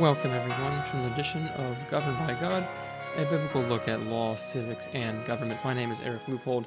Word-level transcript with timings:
Welcome, 0.00 0.30
everyone, 0.30 0.82
to 0.88 0.96
an 0.96 1.12
edition 1.12 1.46
of 1.48 1.76
Governed 1.90 2.16
by 2.20 2.32
God, 2.40 2.66
a 3.18 3.24
biblical 3.26 3.60
look 3.60 3.86
at 3.86 4.00
law, 4.00 4.34
civics, 4.34 4.88
and 4.94 5.22
government. 5.26 5.60
My 5.62 5.74
name 5.74 5.92
is 5.92 6.00
Eric 6.00 6.24
Leupold. 6.24 6.64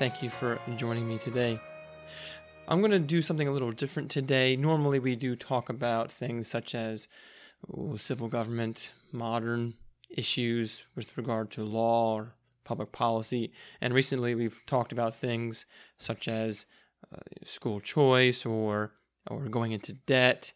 Thank 0.00 0.20
you 0.20 0.28
for 0.28 0.58
joining 0.76 1.06
me 1.06 1.16
today. 1.16 1.60
I'm 2.66 2.80
going 2.80 2.90
to 2.90 2.98
do 2.98 3.22
something 3.22 3.46
a 3.46 3.52
little 3.52 3.70
different 3.70 4.10
today. 4.10 4.56
Normally, 4.56 4.98
we 4.98 5.14
do 5.14 5.36
talk 5.36 5.68
about 5.68 6.10
things 6.10 6.48
such 6.48 6.74
as 6.74 7.06
ooh, 7.70 7.96
civil 7.98 8.26
government, 8.26 8.90
modern 9.12 9.74
issues 10.10 10.84
with 10.96 11.16
regard 11.16 11.52
to 11.52 11.62
law 11.62 12.16
or 12.16 12.34
public 12.64 12.90
policy, 12.90 13.52
and 13.80 13.94
recently 13.94 14.34
we've 14.34 14.60
talked 14.66 14.90
about 14.90 15.14
things 15.14 15.66
such 15.98 16.26
as 16.26 16.66
uh, 17.14 17.18
school 17.44 17.78
choice 17.78 18.44
or 18.44 18.94
or 19.30 19.48
going 19.48 19.70
into 19.70 19.92
debt, 19.92 20.52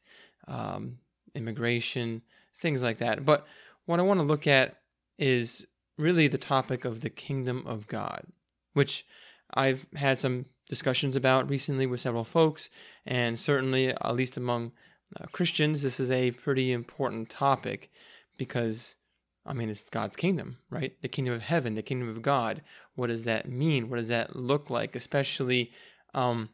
um, 0.49 0.99
immigration, 1.37 2.23
things 2.59 2.83
like 2.83 2.99
that. 2.99 3.25
But 3.25 3.47
what 3.85 4.01
I 4.01 4.03
want 4.03 4.21
to 4.21 4.25
look 4.25 4.47
at 4.47 4.77
is 5.19 5.67
really 5.99 6.29
the 6.29 6.39
topic 6.39 6.85
of 6.85 7.01
the 7.01 7.11
kingdom 7.11 7.65
of 7.67 7.87
God, 7.87 8.27
which 8.73 9.07
I've 9.55 9.87
had 9.95 10.21
some 10.21 10.47
discussions 10.69 11.17
about 11.17 11.49
recently 11.49 11.87
with 11.87 12.01
several 12.01 12.25
folks, 12.25 12.69
and 13.05 13.39
certainly, 13.39 13.89
at 13.89 14.15
least 14.15 14.37
among 14.37 14.73
uh, 15.21 15.27
Christians, 15.27 15.83
this 15.83 16.01
is 16.01 16.11
a 16.11 16.33
pretty 16.33 16.73
important 16.73 17.31
topic 17.31 17.91
because, 18.37 18.97
I 19.45 19.53
mean, 19.53 19.71
it's 19.71 19.89
God's 19.89 20.17
kingdom, 20.17 20.59
right? 20.69 21.01
The 21.01 21.09
kingdom 21.09 21.35
of 21.35 21.43
heaven, 21.43 21.77
the 21.77 21.83
kingdom 21.83 22.09
of 22.09 22.23
God. 22.23 22.63
What 22.97 23.07
does 23.07 23.25
that 23.25 23.49
mean? 23.49 23.89
What 23.89 23.97
does 23.97 24.09
that 24.09 24.35
look 24.35 24.69
like? 24.69 24.97
Especially 24.97 25.71
um, 26.13 26.51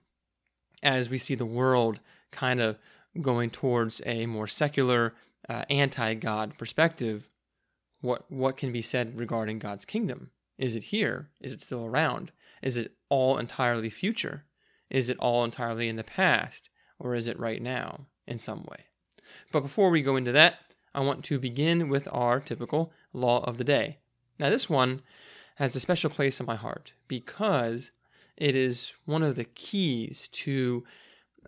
as 0.83 1.09
we 1.09 1.19
see 1.19 1.35
the 1.35 1.47
world 1.47 2.01
kind 2.31 2.61
of 2.61 2.79
going 3.21 3.51
towards 3.51 4.01
a 4.07 4.27
more 4.27 4.47
secular, 4.47 5.15
uh, 5.49 5.65
anti-God 5.69 6.57
perspective. 6.57 7.29
What 8.01 8.31
what 8.31 8.57
can 8.57 8.73
be 8.73 8.83
said 8.83 9.19
regarding 9.19 9.59
God's 9.59 9.85
kingdom? 9.85 10.31
Is 10.59 10.75
it 10.75 10.85
here? 10.85 11.31
Is 11.41 11.53
it 11.53 11.61
still 11.61 11.85
around? 11.85 12.33
Is 12.63 12.77
it 12.77 12.93
all 13.09 13.39
entirely 13.39 13.91
future? 13.91 14.45
Is 14.91 15.09
it 15.09 15.19
all 15.19 15.45
entirely 15.45 15.89
in 15.89 15.97
the 15.97 16.05
past? 16.05 16.69
Or 16.99 17.15
is 17.15 17.27
it 17.27 17.39
right 17.39 17.61
now 17.61 18.07
in 18.27 18.39
some 18.39 18.65
way? 18.65 18.87
But 19.51 19.63
before 19.63 19.91
we 19.91 20.03
go 20.03 20.17
into 20.17 20.33
that, 20.33 20.61
I 20.95 21.01
want 21.01 21.25
to 21.25 21.39
begin 21.39 21.89
with 21.89 22.09
our 22.13 22.41
typical 22.41 22.93
law 23.13 23.43
of 23.45 23.59
the 23.59 23.65
day. 23.65 23.99
Now, 24.39 24.51
this 24.51 24.69
one 24.69 25.03
has 25.57 25.75
a 25.75 25.81
special 25.81 26.11
place 26.11 26.41
in 26.41 26.47
my 26.47 26.57
heart 26.57 26.93
because 27.09 27.93
it 28.37 28.55
is 28.55 28.93
one 29.05 29.23
of 29.23 29.37
the 29.37 29.45
keys 29.45 30.29
to 30.33 30.85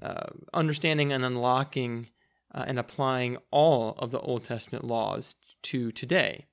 uh, 0.01 0.27
understanding 0.53 1.13
and 1.13 1.25
unlocking 1.25 2.09
uh, 2.55 2.65
and 2.67 2.79
applying 2.79 3.39
all 3.51 3.95
of 3.99 4.11
the 4.11 4.21
Old 4.21 4.45
Testament 4.45 4.85
laws 4.85 5.35
to 5.63 5.91
today. 5.91 6.47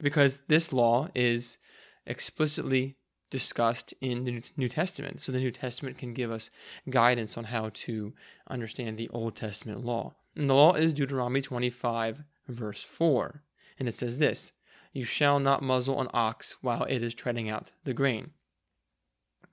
Because 0.00 0.42
this 0.48 0.72
law 0.72 1.08
is 1.14 1.58
explicitly 2.06 2.96
discussed 3.30 3.94
in 4.00 4.24
the 4.24 4.42
New 4.56 4.68
Testament. 4.68 5.22
So 5.22 5.32
the 5.32 5.38
New 5.38 5.50
Testament 5.50 5.96
can 5.96 6.12
give 6.12 6.30
us 6.30 6.50
guidance 6.90 7.38
on 7.38 7.44
how 7.44 7.70
to 7.72 8.12
understand 8.48 8.98
the 8.98 9.08
Old 9.08 9.36
Testament 9.36 9.84
law. 9.84 10.14
And 10.36 10.50
the 10.50 10.54
law 10.54 10.74
is 10.74 10.92
Deuteronomy 10.92 11.40
25, 11.40 12.24
verse 12.48 12.82
4. 12.82 13.42
And 13.78 13.88
it 13.88 13.94
says 13.94 14.18
this 14.18 14.52
You 14.92 15.04
shall 15.04 15.38
not 15.38 15.62
muzzle 15.62 16.00
an 16.00 16.08
ox 16.12 16.56
while 16.60 16.84
it 16.84 17.02
is 17.02 17.14
treading 17.14 17.48
out 17.48 17.72
the 17.84 17.94
grain. 17.94 18.32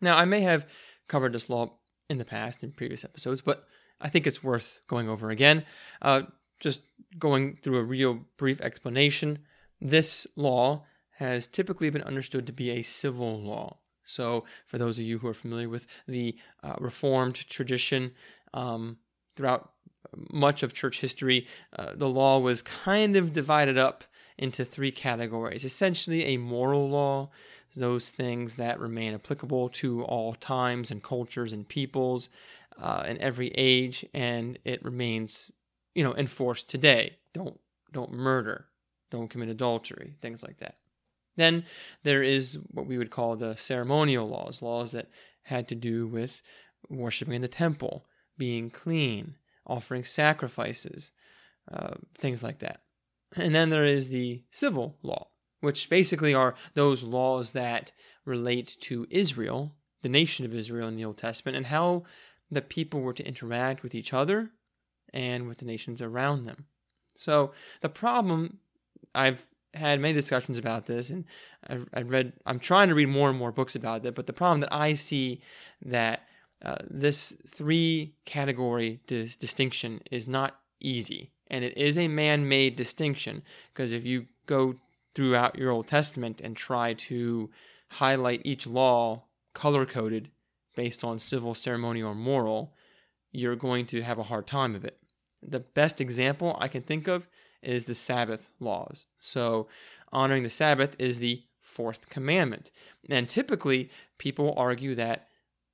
Now, 0.01 0.17
I 0.17 0.25
may 0.25 0.41
have 0.41 0.67
covered 1.07 1.33
this 1.33 1.49
law 1.49 1.78
in 2.09 2.17
the 2.17 2.25
past 2.25 2.63
in 2.63 2.71
previous 2.71 3.03
episodes, 3.03 3.41
but 3.41 3.67
I 4.01 4.09
think 4.09 4.25
it's 4.25 4.43
worth 4.43 4.79
going 4.87 5.09
over 5.09 5.29
again. 5.29 5.65
Uh, 6.01 6.23
just 6.59 6.81
going 7.17 7.57
through 7.61 7.77
a 7.77 7.83
real 7.83 8.21
brief 8.37 8.59
explanation. 8.61 9.39
This 9.81 10.27
law 10.35 10.85
has 11.17 11.47
typically 11.47 11.89
been 11.89 12.03
understood 12.03 12.45
to 12.47 12.53
be 12.53 12.69
a 12.71 12.81
civil 12.81 13.41
law. 13.41 13.77
So, 14.05 14.45
for 14.65 14.77
those 14.77 14.97
of 14.97 15.05
you 15.05 15.19
who 15.19 15.27
are 15.27 15.33
familiar 15.33 15.69
with 15.69 15.85
the 16.07 16.35
uh, 16.63 16.75
Reformed 16.79 17.47
tradition, 17.47 18.11
um, 18.53 18.97
throughout 19.35 19.71
much 20.31 20.63
of 20.63 20.73
church 20.73 21.01
history, 21.01 21.47
uh, 21.77 21.91
the 21.95 22.09
law 22.09 22.39
was 22.39 22.61
kind 22.61 23.15
of 23.15 23.33
divided 23.33 23.77
up 23.77 24.03
into 24.39 24.63
three 24.65 24.91
categories. 24.91 25.65
Essentially, 25.65 26.23
a 26.25 26.37
moral 26.37 26.89
law, 26.89 27.29
those 27.75 28.09
things 28.09 28.55
that 28.55 28.79
remain 28.79 29.13
applicable 29.13 29.69
to 29.69 30.03
all 30.03 30.33
times 30.33 30.89
and 30.89 31.03
cultures 31.03 31.53
and 31.53 31.67
peoples 31.67 32.29
uh, 32.81 33.03
in 33.05 33.19
every 33.19 33.49
age, 33.49 34.05
and 34.13 34.57
it 34.63 34.83
remains, 34.83 35.51
you 35.93 36.03
know, 36.03 36.15
enforced 36.15 36.69
today. 36.69 37.17
Don't 37.33 37.59
don't 37.91 38.11
murder, 38.11 38.65
don't 39.11 39.29
commit 39.29 39.49
adultery, 39.49 40.15
things 40.21 40.41
like 40.41 40.59
that. 40.59 40.77
Then 41.35 41.65
there 42.03 42.23
is 42.23 42.57
what 42.71 42.85
we 42.85 42.97
would 42.97 43.11
call 43.11 43.35
the 43.35 43.55
ceremonial 43.57 44.27
laws, 44.27 44.61
laws 44.61 44.91
that 44.91 45.09
had 45.43 45.67
to 45.67 45.75
do 45.75 46.07
with 46.07 46.41
worshiping 46.89 47.35
in 47.35 47.41
the 47.41 47.47
temple, 47.47 48.05
being 48.37 48.69
clean, 48.69 49.35
offering 49.65 50.03
sacrifices, 50.03 51.11
uh, 51.71 51.95
things 52.17 52.41
like 52.41 52.59
that. 52.59 52.81
And 53.35 53.53
then 53.53 53.69
there 53.69 53.85
is 53.85 54.09
the 54.09 54.43
civil 54.51 54.97
law, 55.03 55.27
which 55.61 55.89
basically 55.89 56.33
are 56.33 56.55
those 56.73 57.03
laws 57.03 57.51
that 57.51 57.91
relate 58.25 58.77
to 58.81 59.07
Israel, 59.09 59.75
the 60.01 60.09
nation 60.09 60.45
of 60.45 60.53
Israel 60.53 60.87
in 60.87 60.95
the 60.95 61.05
Old 61.05 61.17
Testament, 61.17 61.55
and 61.55 61.67
how 61.67 62.03
the 62.49 62.61
people 62.61 63.01
were 63.01 63.13
to 63.13 63.27
interact 63.27 63.83
with 63.83 63.93
each 63.93 64.13
other 64.13 64.51
and 65.13 65.47
with 65.47 65.59
the 65.59 65.65
nations 65.65 66.01
around 66.01 66.45
them. 66.45 66.65
So 67.15 67.51
the 67.81 67.89
problem, 67.89 68.59
I've 69.13 69.47
had 69.73 69.99
many 69.99 70.13
discussions 70.13 70.57
about 70.57 70.85
this, 70.87 71.09
and 71.09 71.25
I've, 71.67 71.87
I've 71.93 72.09
read, 72.09 72.33
I'm 72.45 72.59
trying 72.59 72.87
to 72.87 72.95
read 72.95 73.09
more 73.09 73.29
and 73.29 73.37
more 73.37 73.51
books 73.51 73.75
about 73.75 74.05
it, 74.05 74.15
but 74.15 74.25
the 74.25 74.33
problem 74.33 74.61
that 74.61 74.73
I 74.73 74.93
see 74.93 75.41
that 75.85 76.23
uh, 76.63 76.77
this 76.89 77.33
three 77.47 78.15
category 78.25 79.01
dis- 79.07 79.35
distinction 79.35 80.01
is 80.11 80.27
not 80.27 80.59
easy. 80.79 81.31
And 81.49 81.63
it 81.63 81.77
is 81.77 81.97
a 81.97 82.07
man 82.07 82.47
made 82.47 82.75
distinction 82.75 83.41
because 83.73 83.91
if 83.91 84.05
you 84.05 84.27
go 84.45 84.75
throughout 85.15 85.57
your 85.57 85.71
Old 85.71 85.87
Testament 85.87 86.41
and 86.41 86.55
try 86.55 86.93
to 86.93 87.49
highlight 87.89 88.41
each 88.45 88.67
law 88.67 89.23
color 89.53 89.85
coded 89.85 90.29
based 90.75 91.03
on 91.03 91.19
civil, 91.19 91.53
ceremonial, 91.53 92.11
or 92.11 92.15
moral, 92.15 92.73
you're 93.31 93.55
going 93.55 93.85
to 93.87 94.01
have 94.01 94.19
a 94.19 94.23
hard 94.23 94.47
time 94.47 94.75
of 94.75 94.85
it. 94.85 94.97
The 95.41 95.59
best 95.59 95.99
example 95.99 96.55
I 96.59 96.67
can 96.67 96.81
think 96.81 97.07
of 97.07 97.27
is 97.61 97.85
the 97.85 97.95
Sabbath 97.95 98.49
laws. 98.59 99.05
So, 99.19 99.67
honoring 100.11 100.43
the 100.43 100.49
Sabbath 100.49 100.95
is 100.99 101.19
the 101.19 101.43
fourth 101.59 102.09
commandment. 102.09 102.71
And 103.09 103.29
typically, 103.29 103.89
people 104.17 104.53
argue 104.57 104.95
that, 104.95 105.27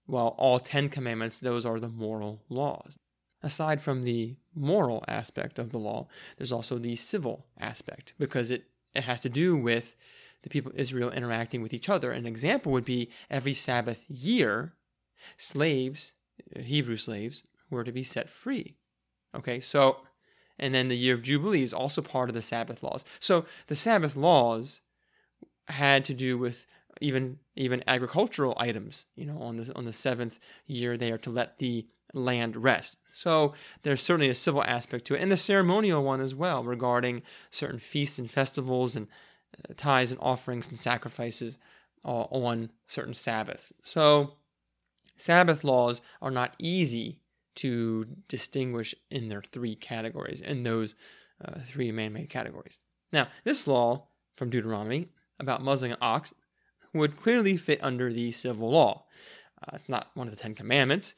well, 0.08 0.36
all 0.38 0.60
10 0.60 0.90
commandments, 0.90 1.40
those 1.40 1.66
are 1.66 1.80
the 1.80 1.90
moral 1.90 2.42
laws. 2.50 2.98
Aside 3.42 3.82
from 3.82 4.04
the 4.04 4.36
moral 4.56 5.04
aspect 5.08 5.60
of 5.60 5.72
the 5.72 5.78
law, 5.78 6.08
there's 6.38 6.52
also 6.52 6.78
the 6.78 6.96
civil 6.96 7.46
aspect 7.60 8.14
because 8.18 8.52
it, 8.52 8.66
it 8.94 9.04
has 9.04 9.22
to 9.22 9.30
do 9.30 9.56
with 9.58 9.96
the 10.44 10.50
people 10.50 10.72
of 10.72 10.78
Israel 10.78 11.12
interacting 11.12 11.62
with 11.62 11.74
each 11.74 11.90
other. 11.90 12.12
An 12.12 12.26
example 12.26 12.72
would 12.72 12.86
be 12.86 13.10
every 13.30 13.54
Sabbath 13.54 14.04
year, 14.08 14.74
slaves, 15.38 16.14
Hebrew 16.56 16.98
slaves, 16.98 17.44
were 17.70 17.84
to 17.84 17.92
be 17.92 18.04
set 18.04 18.30
free. 18.30 18.78
Okay, 19.36 19.60
so, 19.60 20.02
and 20.58 20.74
then 20.74 20.88
the 20.88 20.98
year 20.98 21.14
of 21.14 21.24
Jubilee 21.24 21.64
is 21.64 21.74
also 21.74 22.02
part 22.02 22.30
of 22.30 22.36
the 22.36 22.42
Sabbath 22.42 22.84
laws. 22.84 23.04
So 23.20 23.46
the 23.68 23.76
Sabbath 23.76 24.16
laws 24.16 24.82
had 25.68 26.06
to 26.06 26.14
do 26.14 26.38
with 26.38 26.66
even 27.02 27.40
even 27.56 27.84
agricultural 27.88 28.54
items. 28.58 29.06
You 29.16 29.26
know, 29.26 29.40
on 29.42 29.58
the 29.58 29.76
on 29.76 29.86
the 29.86 29.94
seventh 29.94 30.40
year, 30.68 30.96
they 30.96 31.12
are 31.12 31.18
to 31.20 31.30
let 31.30 31.58
the 31.58 31.88
land 32.14 32.56
rest. 32.56 32.98
So 33.14 33.54
there's 33.84 34.02
certainly 34.02 34.30
a 34.30 34.36
civil 34.36 34.64
aspect 34.64 35.06
to 35.06 35.16
it, 35.16 35.22
and 35.22 35.32
the 35.32 35.38
ceremonial 35.38 36.04
one 36.04 36.22
as 36.22 36.36
well 36.36 36.64
regarding 36.64 37.22
certain 37.52 37.80
feasts 37.80 38.20
and 38.20 38.30
festivals 38.30 38.96
and 38.96 39.08
uh, 39.58 39.74
tithes 39.78 40.12
and 40.12 40.20
offerings 40.22 40.68
and 40.68 40.78
sacrifices 40.78 41.58
uh, 42.04 42.24
on 42.24 42.70
certain 42.88 43.14
Sabbaths. 43.14 43.72
So 43.84 44.34
Sabbath 45.18 45.64
laws 45.64 46.02
are 46.22 46.32
not 46.32 46.56
easy 46.60 47.20
to 47.56 48.06
distinguish 48.28 48.94
in 49.10 49.30
their 49.30 49.44
three 49.52 49.76
categories, 49.76 50.42
in 50.42 50.64
those 50.64 50.96
uh, 51.44 51.60
three 51.66 51.92
man 51.92 52.14
made 52.14 52.30
categories. 52.30 52.80
Now, 53.14 53.28
this 53.44 53.66
law 53.66 54.08
from 54.36 54.50
Deuteronomy 54.50 55.08
about 55.40 55.62
muzzling 55.62 55.94
an 55.94 55.98
ox 56.02 56.34
would 56.94 57.18
clearly 57.18 57.58
fit 57.58 57.80
under 57.82 58.12
the 58.12 58.32
civil 58.32 58.72
law. 58.72 59.06
Uh, 59.62 59.72
it's 59.74 59.90
not 59.90 60.10
one 60.14 60.28
of 60.28 60.36
the 60.36 60.42
Ten 60.42 60.56
Commandments, 60.56 61.16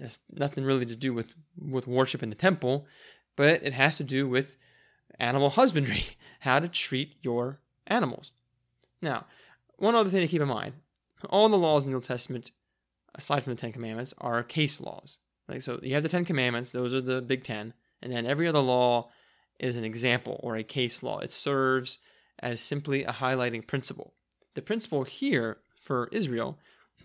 has 0.00 0.18
nothing 0.32 0.64
really 0.64 0.86
to 0.86 0.96
do 0.96 1.12
with, 1.12 1.28
with 1.58 1.86
worship 1.86 2.22
in 2.22 2.30
the 2.30 2.36
temple, 2.36 2.86
but 3.36 3.62
it 3.62 3.72
has 3.72 3.96
to 3.98 4.04
do 4.04 4.28
with 4.28 4.56
animal 5.18 5.50
husbandry, 5.50 6.04
how 6.40 6.58
to 6.58 6.68
treat 6.68 7.16
your 7.22 7.60
animals. 7.86 8.32
Now, 9.02 9.26
one 9.76 9.94
other 9.94 10.10
thing 10.10 10.20
to 10.20 10.28
keep 10.28 10.42
in 10.42 10.48
mind 10.48 10.74
all 11.30 11.48
the 11.48 11.58
laws 11.58 11.84
in 11.84 11.90
the 11.90 11.94
Old 11.94 12.04
Testament, 12.04 12.50
aside 13.14 13.42
from 13.42 13.54
the 13.54 13.60
Ten 13.60 13.72
Commandments, 13.72 14.14
are 14.18 14.42
case 14.42 14.80
laws. 14.80 15.18
Like 15.48 15.62
so, 15.62 15.80
you 15.82 15.94
have 15.94 16.02
the 16.02 16.08
Ten 16.08 16.24
Commandments; 16.24 16.72
those 16.72 16.92
are 16.92 17.00
the 17.00 17.22
big 17.22 17.44
ten, 17.44 17.72
and 18.02 18.12
then 18.12 18.26
every 18.26 18.48
other 18.48 18.60
law 18.60 19.10
is 19.58 19.76
an 19.76 19.84
example 19.84 20.38
or 20.42 20.56
a 20.56 20.62
case 20.62 21.02
law. 21.02 21.18
It 21.20 21.32
serves 21.32 21.98
as 22.38 22.60
simply 22.60 23.04
a 23.04 23.12
highlighting 23.12 23.66
principle. 23.66 24.14
The 24.54 24.62
principle 24.62 25.04
here 25.04 25.58
for 25.80 26.08
Israel 26.12 26.58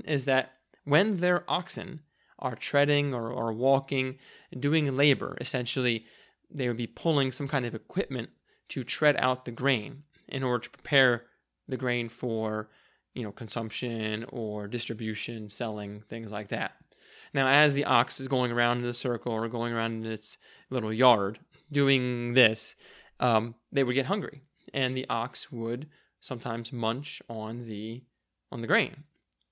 is 0.05 0.25
that 0.25 0.53
when 0.83 1.17
their 1.17 1.43
oxen 1.47 2.01
are 2.41 2.55
treading 2.55 3.13
or, 3.13 3.29
or 3.29 3.53
walking, 3.53 4.17
doing 4.57 4.95
labor, 4.97 5.38
essentially, 5.39 6.05
they 6.49 6.67
would 6.67 6.77
be 6.77 6.88
pulling 6.88 7.31
some 7.31 7.47
kind 7.47 7.65
of 7.65 7.75
equipment 7.75 8.29
to 8.69 8.83
tread 8.83 9.15
out 9.17 9.45
the 9.45 9.51
grain 9.51 10.03
in 10.27 10.43
order 10.43 10.63
to 10.63 10.69
prepare 10.69 11.25
the 11.67 11.77
grain 11.77 12.09
for 12.09 12.69
you 13.13 13.23
know 13.23 13.31
consumption 13.31 14.25
or 14.29 14.67
distribution 14.67 15.49
selling 15.49 16.01
things 16.09 16.31
like 16.31 16.49
that. 16.49 16.73
Now 17.33 17.47
as 17.47 17.73
the 17.73 17.85
ox 17.85 18.19
is 18.19 18.27
going 18.27 18.51
around 18.51 18.79
in 18.79 18.85
a 18.85 18.93
circle 18.93 19.33
or 19.33 19.47
going 19.47 19.73
around 19.73 20.05
in 20.05 20.11
its 20.11 20.38
little 20.69 20.93
yard 20.93 21.39
doing 21.71 22.33
this 22.33 22.75
um, 23.19 23.55
they 23.71 23.83
would 23.83 23.93
get 23.93 24.05
hungry 24.07 24.41
and 24.73 24.95
the 24.95 25.07
ox 25.09 25.51
would 25.51 25.88
sometimes 26.19 26.71
munch 26.71 27.21
on 27.29 27.67
the 27.67 28.03
on 28.51 28.61
the 28.61 28.67
grain. 28.67 29.03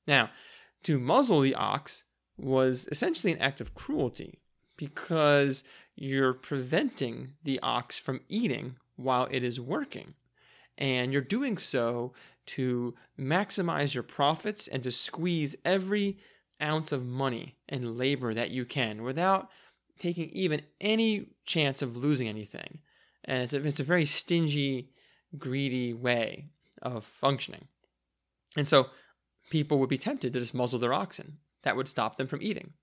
Now 0.08 0.30
to 0.84 1.00
muzzle 1.00 1.42
the 1.42 1.56
ox 1.56 2.04
was 2.40 2.88
essentially 2.92 3.34
an 3.34 3.40
act 3.40 3.62
of 3.62 3.74
cruelty 3.74 4.40
because 4.78 5.64
you're 5.96 6.34
preventing 6.34 7.34
the 7.44 7.60
ox 7.62 8.00
from 8.00 8.22
eating 8.30 8.76
while 8.96 9.28
it 9.32 9.44
is 9.44 9.60
working 9.60 10.14
and 10.80 11.12
you're 11.12 11.22
doing 11.22 11.58
so 11.58 12.14
to 12.48 12.96
maximize 13.20 13.94
your 13.94 14.04
profits 14.04 14.68
and 14.68 14.82
to 14.84 14.92
squeeze 14.92 15.56
every 15.64 16.18
ounce 16.62 16.92
of 16.92 17.06
money 17.06 17.58
and 17.68 17.98
labor 17.98 18.34
that 18.34 18.50
you 18.50 18.66
can 18.66 19.04
without 19.04 19.50
taking 20.00 20.30
even 20.30 20.62
any 20.80 21.28
chance 21.46 21.82
of 21.82 21.98
losing 21.98 22.28
anything. 22.28 22.80
And 23.26 23.44
it's 23.44 23.54
a, 23.54 23.62
it's 23.62 23.80
a 23.80 23.84
very 23.84 24.06
stingy, 24.06 24.90
greedy 25.38 25.94
way 25.94 26.48
of 26.82 27.04
functioning. 27.04 27.68
And 28.56 28.68
so 28.68 28.88
people 29.52 29.78
would 29.80 29.90
be 29.90 29.98
tempted 29.98 30.34
to 30.34 30.40
just 30.40 30.56
muzzle 30.56 30.80
their 30.80 30.94
oxen. 30.94 31.38
That 31.64 31.76
would 31.76 31.90
stop 31.90 32.18
them 32.18 32.28
from 32.28 32.42
eating. 32.42 32.74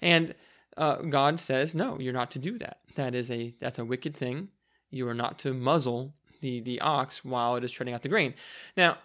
And 0.00 0.34
uh, 0.76 0.96
God 1.02 1.38
says, 1.38 1.74
no, 1.74 1.98
you're 1.98 2.12
not 2.12 2.30
to 2.32 2.38
do 2.38 2.58
that. 2.58 2.78
That 2.96 3.14
is 3.14 3.30
a 3.30 3.54
that's 3.60 3.78
a 3.78 3.84
wicked 3.84 4.16
thing. 4.16 4.48
You 4.90 5.08
are 5.08 5.14
not 5.14 5.38
to 5.40 5.54
muzzle 5.54 6.14
the 6.40 6.60
the 6.60 6.80
ox 6.80 7.24
while 7.24 7.56
it 7.56 7.64
is 7.64 7.72
treading 7.72 7.94
out 7.94 8.02
the 8.02 8.08
grain. 8.08 8.34
Now, 8.76 8.98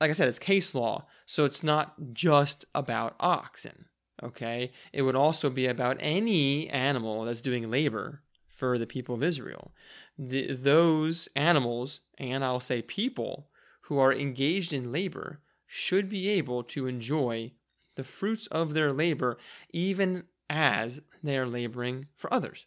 like 0.00 0.10
I 0.10 0.14
said, 0.14 0.28
it's 0.28 0.38
case 0.38 0.74
law, 0.74 1.06
so 1.26 1.44
it's 1.44 1.62
not 1.62 2.12
just 2.12 2.64
about 2.74 3.14
oxen. 3.20 3.86
Okay, 4.22 4.72
it 4.92 5.02
would 5.02 5.16
also 5.16 5.50
be 5.50 5.66
about 5.66 5.96
any 5.98 6.68
animal 6.70 7.24
that's 7.24 7.40
doing 7.40 7.70
labor 7.70 8.22
for 8.48 8.78
the 8.78 8.86
people 8.86 9.14
of 9.14 9.22
Israel. 9.22 9.72
The, 10.16 10.54
those 10.54 11.28
animals, 11.34 12.00
and 12.18 12.44
I'll 12.44 12.60
say 12.60 12.82
people, 12.82 13.48
who 13.82 13.98
are 13.98 14.12
engaged 14.12 14.72
in 14.72 14.92
labor 14.92 15.40
should 15.66 16.08
be 16.08 16.28
able 16.28 16.62
to 16.64 16.86
enjoy 16.86 17.52
the 17.94 18.04
fruits 18.04 18.46
of 18.48 18.74
their 18.74 18.92
labor 18.92 19.38
even 19.72 20.24
as 20.48 21.00
they 21.22 21.36
are 21.36 21.46
laboring 21.46 22.06
for 22.16 22.32
others. 22.32 22.66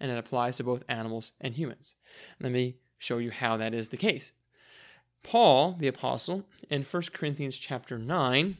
And 0.00 0.10
it 0.10 0.18
applies 0.18 0.56
to 0.56 0.64
both 0.64 0.84
animals 0.88 1.32
and 1.40 1.54
humans. 1.54 1.94
Let 2.40 2.52
me 2.52 2.76
show 2.98 3.18
you 3.18 3.30
how 3.30 3.56
that 3.56 3.74
is 3.74 3.88
the 3.88 3.96
case. 3.96 4.32
Paul, 5.22 5.76
the 5.78 5.88
apostle, 5.88 6.44
in 6.70 6.82
1 6.82 7.02
Corinthians 7.12 7.58
chapter 7.58 7.98
9, 7.98 8.58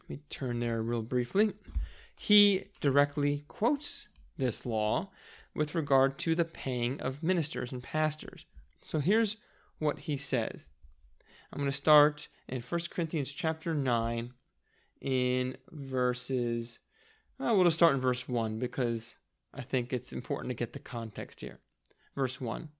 let 0.00 0.10
me 0.10 0.20
turn 0.28 0.60
there 0.60 0.82
real 0.82 1.02
briefly, 1.02 1.52
he 2.16 2.64
directly 2.80 3.44
quotes 3.48 4.08
this 4.38 4.64
law 4.64 5.10
with 5.54 5.74
regard 5.74 6.18
to 6.18 6.34
the 6.34 6.44
paying 6.44 7.00
of 7.00 7.22
ministers 7.22 7.72
and 7.72 7.82
pastors. 7.82 8.46
So 8.82 9.00
here's 9.00 9.36
what 9.78 10.00
he 10.00 10.16
says. 10.16 10.68
I'm 11.52 11.58
going 11.58 11.70
to 11.70 11.76
start 11.76 12.28
in 12.48 12.62
1 12.62 12.80
Corinthians 12.90 13.32
chapter 13.32 13.74
9 13.74 14.32
in 15.00 15.56
verses 15.70 16.78
well, 17.38 17.54
we'll 17.54 17.64
just 17.64 17.76
start 17.76 17.94
in 17.94 18.00
verse 18.00 18.26
1 18.26 18.58
because 18.58 19.16
I 19.52 19.60
think 19.60 19.92
it's 19.92 20.12
important 20.12 20.50
to 20.50 20.54
get 20.54 20.72
the 20.72 20.78
context 20.78 21.40
here. 21.40 21.60
Verse 22.14 22.40
1 22.40 22.70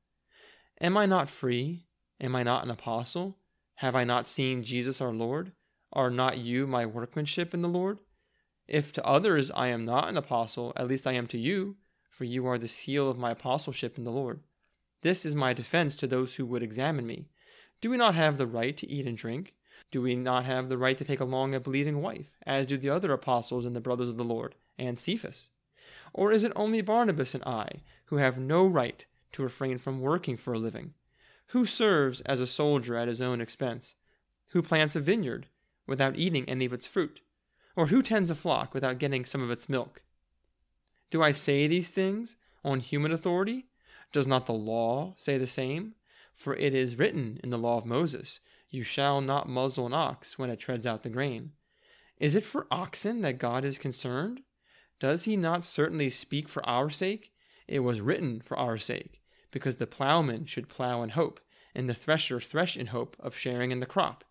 Am 0.80 0.96
I 0.96 1.04
not 1.04 1.28
free? 1.28 1.86
Am 2.20 2.34
I 2.34 2.42
not 2.42 2.64
an 2.64 2.70
apostle? 2.70 3.36
Have 3.76 3.94
I 3.94 4.04
not 4.04 4.28
seen 4.28 4.62
Jesus 4.62 5.00
our 5.00 5.12
Lord? 5.12 5.52
Are 5.92 6.10
not 6.10 6.38
you 6.38 6.66
my 6.66 6.86
workmanship 6.86 7.52
in 7.52 7.60
the 7.60 7.68
Lord? 7.68 7.98
If 8.66 8.92
to 8.94 9.06
others 9.06 9.50
I 9.50 9.68
am 9.68 9.84
not 9.84 10.08
an 10.08 10.16
apostle, 10.16 10.72
at 10.76 10.88
least 10.88 11.06
I 11.06 11.12
am 11.12 11.26
to 11.28 11.38
you, 11.38 11.76
for 12.10 12.24
you 12.24 12.46
are 12.46 12.58
the 12.58 12.66
seal 12.66 13.10
of 13.10 13.18
my 13.18 13.32
apostleship 13.32 13.98
in 13.98 14.04
the 14.04 14.10
Lord. 14.10 14.40
This 15.02 15.26
is 15.26 15.34
my 15.34 15.52
defense 15.52 15.94
to 15.96 16.06
those 16.06 16.34
who 16.34 16.46
would 16.46 16.62
examine 16.62 17.06
me. 17.06 17.28
Do 17.82 17.90
we 17.90 17.98
not 17.98 18.14
have 18.14 18.38
the 18.38 18.46
right 18.46 18.76
to 18.78 18.90
eat 18.90 19.06
and 19.06 19.18
drink? 19.18 19.54
Do 19.90 20.02
we 20.02 20.16
not 20.16 20.44
have 20.44 20.68
the 20.68 20.78
right 20.78 20.98
to 20.98 21.04
take 21.04 21.20
along 21.20 21.54
a 21.54 21.60
believing 21.60 22.02
wife, 22.02 22.36
as 22.44 22.66
do 22.66 22.76
the 22.76 22.90
other 22.90 23.12
apostles 23.12 23.64
and 23.64 23.74
the 23.74 23.80
brothers 23.80 24.08
of 24.08 24.16
the 24.16 24.24
Lord, 24.24 24.54
and 24.78 24.98
Cephas? 24.98 25.50
Or 26.12 26.32
is 26.32 26.44
it 26.44 26.52
only 26.56 26.80
Barnabas 26.80 27.34
and 27.34 27.44
I, 27.44 27.82
who 28.06 28.16
have 28.16 28.38
no 28.38 28.66
right 28.66 29.04
to 29.32 29.42
refrain 29.42 29.78
from 29.78 30.00
working 30.00 30.36
for 30.36 30.54
a 30.54 30.58
living? 30.58 30.94
Who 31.48 31.64
serves 31.64 32.20
as 32.22 32.40
a 32.40 32.46
soldier 32.46 32.96
at 32.96 33.08
his 33.08 33.20
own 33.20 33.40
expense? 33.40 33.94
Who 34.48 34.62
plants 34.62 34.96
a 34.96 35.00
vineyard 35.00 35.46
without 35.86 36.16
eating 36.16 36.48
any 36.48 36.64
of 36.64 36.72
its 36.72 36.86
fruit? 36.86 37.20
Or 37.76 37.88
who 37.88 38.02
tends 38.02 38.30
a 38.30 38.34
flock 38.34 38.74
without 38.74 38.98
getting 38.98 39.24
some 39.24 39.42
of 39.42 39.50
its 39.50 39.68
milk? 39.68 40.02
Do 41.10 41.22
I 41.22 41.30
say 41.30 41.66
these 41.66 41.90
things 41.90 42.36
on 42.64 42.80
human 42.80 43.12
authority? 43.12 43.66
Does 44.12 44.26
not 44.26 44.46
the 44.46 44.52
law 44.52 45.14
say 45.16 45.38
the 45.38 45.46
same? 45.46 45.94
For 46.34 46.54
it 46.56 46.74
is 46.74 46.98
written 46.98 47.38
in 47.44 47.50
the 47.50 47.58
law 47.58 47.78
of 47.78 47.86
Moses, 47.86 48.40
You 48.76 48.82
shall 48.82 49.22
not 49.22 49.48
muzzle 49.48 49.86
an 49.86 49.94
ox 49.94 50.38
when 50.38 50.50
it 50.50 50.60
treads 50.60 50.86
out 50.86 51.02
the 51.02 51.08
grain. 51.08 51.52
Is 52.18 52.36
it 52.36 52.44
for 52.44 52.66
oxen 52.70 53.22
that 53.22 53.38
God 53.38 53.64
is 53.64 53.78
concerned? 53.78 54.42
Does 55.00 55.24
he 55.24 55.34
not 55.34 55.64
certainly 55.64 56.10
speak 56.10 56.46
for 56.46 56.62
our 56.68 56.90
sake? 56.90 57.32
It 57.66 57.78
was 57.78 58.02
written 58.02 58.42
for 58.44 58.54
our 58.58 58.76
sake 58.76 59.22
because 59.50 59.76
the 59.76 59.86
plowman 59.86 60.44
should 60.44 60.68
plow 60.68 61.02
in 61.02 61.08
hope, 61.08 61.40
and 61.74 61.88
the 61.88 61.94
thresher 61.94 62.38
thresh 62.38 62.76
in 62.76 62.88
hope 62.88 63.16
of 63.18 63.34
sharing 63.34 63.70
in 63.70 63.80
the 63.80 63.86
crop. 63.86 64.24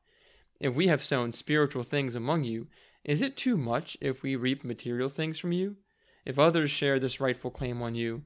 If 0.59 0.75
we 0.75 0.89
have 0.89 1.03
sown 1.03 1.33
spiritual 1.33 1.81
things 1.81 2.13
among 2.13 2.44
you, 2.44 2.68
is 3.04 3.23
it 3.23 3.35
too 3.35 3.57
much 3.57 3.97
if 3.99 4.21
we 4.21 4.35
reap 4.35 4.64
material 4.64 5.09
things 5.09 5.40
from 5.40 5.54
you? 5.54 5.78
If 6.23 6.37
others 6.37 6.69
share 6.69 6.99
this 6.99 7.19
rightful 7.19 7.49
claim 7.49 7.81
on 7.81 7.95
you, 7.95 8.21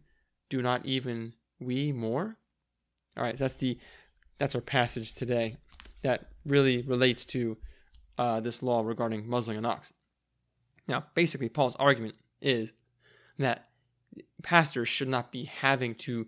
do 0.49 0.61
not 0.61 0.85
even 0.85 1.35
we 1.61 1.93
more? 1.93 2.35
All 3.15 3.23
right, 3.23 3.38
so 3.38 3.45
that's 3.45 3.55
the 3.55 3.79
that's 4.38 4.55
our 4.55 4.59
passage 4.59 5.13
today 5.13 5.55
that 6.01 6.27
really 6.46 6.82
relates 6.82 7.25
to 7.25 7.58
uh, 8.18 8.39
this 8.39 8.62
law 8.62 8.82
regarding 8.82 9.27
muzzling 9.27 9.58
an 9.58 9.65
ox. 9.65 9.94
Now, 10.88 11.06
basically, 11.13 11.50
Paul's 11.50 11.75
argument 11.75 12.15
is 12.41 12.72
that 13.38 13.70
pastors 14.44 14.88
should 14.88 15.08
not 15.08 15.32
be 15.32 15.46
having 15.46 15.96
to 15.96 16.27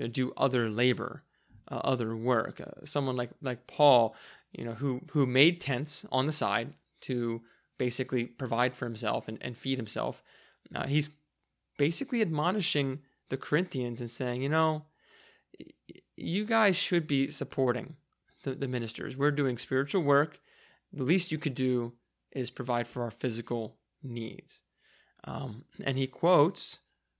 uh, 0.00 0.06
do 0.08 0.32
other 0.36 0.68
labor, 0.68 1.22
uh, 1.70 1.76
other 1.76 2.16
work. 2.16 2.60
Uh, 2.60 2.84
someone 2.84 3.16
like 3.16 3.30
like 3.40 3.66
Paul, 3.66 4.14
you 4.52 4.64
know, 4.64 4.74
who 4.74 5.00
who 5.12 5.26
made 5.26 5.60
tents 5.60 6.04
on 6.10 6.26
the 6.26 6.32
side 6.32 6.74
to 7.02 7.42
basically 7.78 8.24
provide 8.24 8.76
for 8.76 8.84
himself 8.84 9.28
and, 9.28 9.38
and 9.40 9.56
feed 9.56 9.78
himself. 9.78 10.22
Uh, 10.74 10.86
he's 10.86 11.10
basically 11.78 12.20
admonishing 12.20 13.00
the 13.28 13.36
Corinthians 13.36 14.00
and 14.00 14.10
saying, 14.10 14.42
you 14.42 14.48
know, 14.48 14.84
you 16.16 16.44
guys 16.44 16.76
should 16.76 17.06
be 17.06 17.28
supporting 17.28 17.96
the, 18.42 18.54
the 18.54 18.68
ministers. 18.68 19.16
We're 19.16 19.30
doing 19.30 19.58
spiritual 19.58 20.02
work. 20.02 20.38
The 20.92 21.04
least 21.04 21.32
you 21.32 21.38
could 21.38 21.54
do 21.54 21.92
is 22.32 22.50
provide 22.50 22.86
for 22.86 23.02
our 23.02 23.10
physical 23.10 23.76
needs. 24.02 24.62
Um, 25.24 25.64
and 25.82 25.96
he 25.96 26.06
quotes 26.06 26.78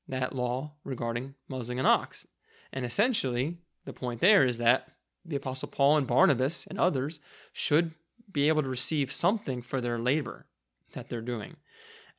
that 0.08 0.34
law 0.34 0.72
regarding 0.84 1.34
muzzling 1.48 1.78
an 1.78 1.86
ox. 1.86 2.26
And 2.72 2.84
essentially, 2.84 3.58
the 3.84 3.92
point 3.92 4.20
there 4.20 4.44
is 4.44 4.58
that 4.58 4.88
the 5.24 5.36
Apostle 5.36 5.68
Paul 5.68 5.96
and 5.96 6.06
Barnabas 6.06 6.66
and 6.66 6.78
others 6.78 7.20
should 7.52 7.92
be 8.30 8.48
able 8.48 8.62
to 8.62 8.68
receive 8.68 9.12
something 9.12 9.62
for 9.62 9.80
their 9.80 9.98
labor 9.98 10.46
that 10.92 11.08
they're 11.08 11.20
doing. 11.20 11.56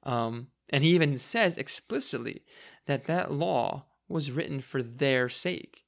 Um, 0.04 0.48
and 0.70 0.84
he 0.84 0.92
even 0.92 1.18
says 1.18 1.58
explicitly 1.58 2.44
that 2.86 3.06
that 3.06 3.32
law 3.32 3.86
was 4.08 4.32
written 4.32 4.62
for 4.62 4.82
their 4.82 5.30
sake. 5.30 5.84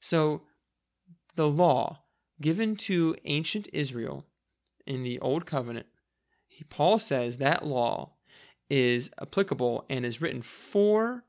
So 0.00 0.42
the 1.36 1.48
law 1.48 2.00
given 2.40 2.76
to 2.76 3.16
ancient 3.24 3.68
Israel 3.72 4.26
in 4.86 5.02
the 5.02 5.18
Old 5.20 5.46
Covenant, 5.46 5.86
Paul 6.68 6.98
says 6.98 7.38
that 7.38 7.66
law 7.66 8.14
is 8.68 9.10
applicable 9.20 9.84
and 9.88 10.04
is 10.04 10.20
written 10.20 10.42
for 10.42 11.24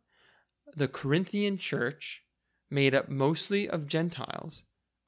the 0.75 0.87
Corinthian 0.87 1.57
church 1.57 2.23
made 2.69 2.93
up 2.93 3.09
mostly 3.09 3.69
of 3.69 3.87
Gentiles 3.87 4.63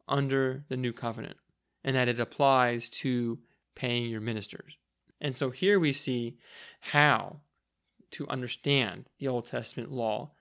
under 0.07 0.65
the 0.67 0.77
new 0.77 0.91
covenant, 0.91 1.37
and 1.83 1.95
that 1.95 2.07
it 2.09 2.19
applies 2.19 2.89
to 2.89 3.39
paying 3.75 4.09
your 4.09 4.21
ministers. 4.21 4.77
And 5.21 5.37
so 5.37 5.49
here 5.49 5.79
we 5.79 5.93
see 5.93 6.37
how 6.79 7.37
to 8.11 8.27
understand 8.27 9.05
the 9.19 9.27
Old 9.27 9.47
Testament 9.47 9.91
law 9.91 10.31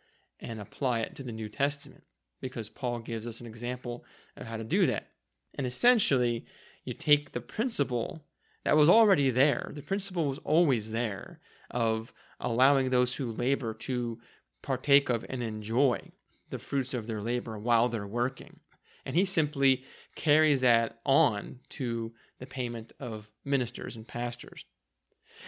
and 0.41 0.61
apply 0.61 1.01
it 1.01 1.15
to 1.17 1.23
the 1.23 1.33
New 1.33 1.49
Testament. 1.49 2.05
because 2.43 2.69
Paul 2.69 2.99
gives 2.99 3.27
us 3.27 3.41
an 3.41 3.47
example 3.47 4.05
of 4.37 4.47
how 4.47 4.59
to 4.59 4.65
do 4.65 4.85
that. 4.87 5.07
And 5.55 5.67
essentially, 5.67 6.45
you 6.85 6.93
take 6.93 7.33
the 7.33 7.41
principle 7.41 8.25
that 8.65 8.77
was 8.77 8.89
already 8.89 9.31
there, 9.31 9.73
the 9.75 9.83
principle 9.83 10.27
was 10.27 10.39
always 10.39 10.93
there 10.93 11.41
of 11.71 12.13
allowing 12.39 12.91
those 12.91 13.17
who 13.17 13.33
labor 13.33 13.75
to 13.75 14.19
partake 14.63 15.09
of 15.09 15.27
and 15.29 15.43
enjoy 15.43 16.13
the 16.51 16.59
fruits 16.59 16.95
of 16.95 17.07
their 17.07 17.21
labor 17.21 17.59
while 17.59 17.89
they're 17.89 18.07
working. 18.07 18.61
And 19.05 19.17
he 19.17 19.25
simply 19.25 19.85
carries 20.15 20.61
that 20.61 21.01
on 21.05 21.61
to 21.71 22.13
the 22.39 22.47
payment 22.47 22.93
of 23.01 23.31
ministers 23.45 23.97
and 23.97 24.07
pastors. 24.07 24.65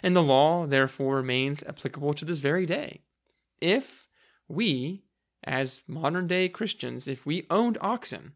And 0.03 0.17
the 0.17 0.23
law, 0.23 0.67
therefore, 0.67 1.17
remains 1.17 1.63
applicable 1.63 2.15
to 2.15 2.25
this 2.25 2.41
very 2.41 2.67
day. 2.67 3.03
If 3.61 4.09
we, 4.49 5.05
as 5.45 5.83
modern 5.87 6.27
day 6.27 6.49
Christians, 6.49 7.07
if 7.07 7.25
we 7.25 7.47
owned 7.49 7.79
oxen, 7.81 8.33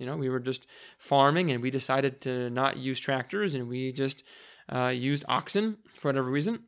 you 0.00 0.06
know, 0.06 0.16
we 0.16 0.30
were 0.30 0.40
just 0.40 0.66
farming 0.98 1.50
and 1.50 1.62
we 1.62 1.70
decided 1.70 2.22
to 2.22 2.48
not 2.48 2.78
use 2.78 2.98
tractors 2.98 3.54
and 3.54 3.68
we 3.68 3.92
just 3.92 4.24
uh, 4.72 4.88
used 4.88 5.24
oxen 5.28 5.76
for 5.94 6.08
whatever 6.08 6.30
reason, 6.30 6.60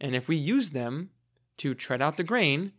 and 0.00 0.14
if 0.14 0.28
we 0.28 0.36
used 0.36 0.72
them 0.72 1.10
to 1.58 1.74
tread 1.74 2.00
out 2.00 2.16
the 2.16 2.22
grain, 2.22 2.72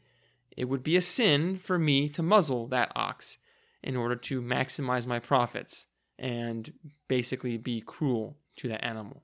it 0.56 0.66
would 0.66 0.82
be 0.82 0.96
a 0.96 1.02
sin 1.02 1.58
for 1.58 1.78
me 1.78 2.08
to 2.10 2.24
muzzle 2.24 2.68
that 2.68 2.92
ox 2.96 3.38
in 3.84 3.96
order 3.96 4.16
to 4.16 4.42
maximize 4.42 5.06
my 5.06 5.20
profits 5.20 5.88
and 6.18 6.74
basically 7.08 7.58
be 7.58 7.82
cruel 7.82 8.38
to 8.56 8.68
that 8.68 8.84
animal. 8.84 9.24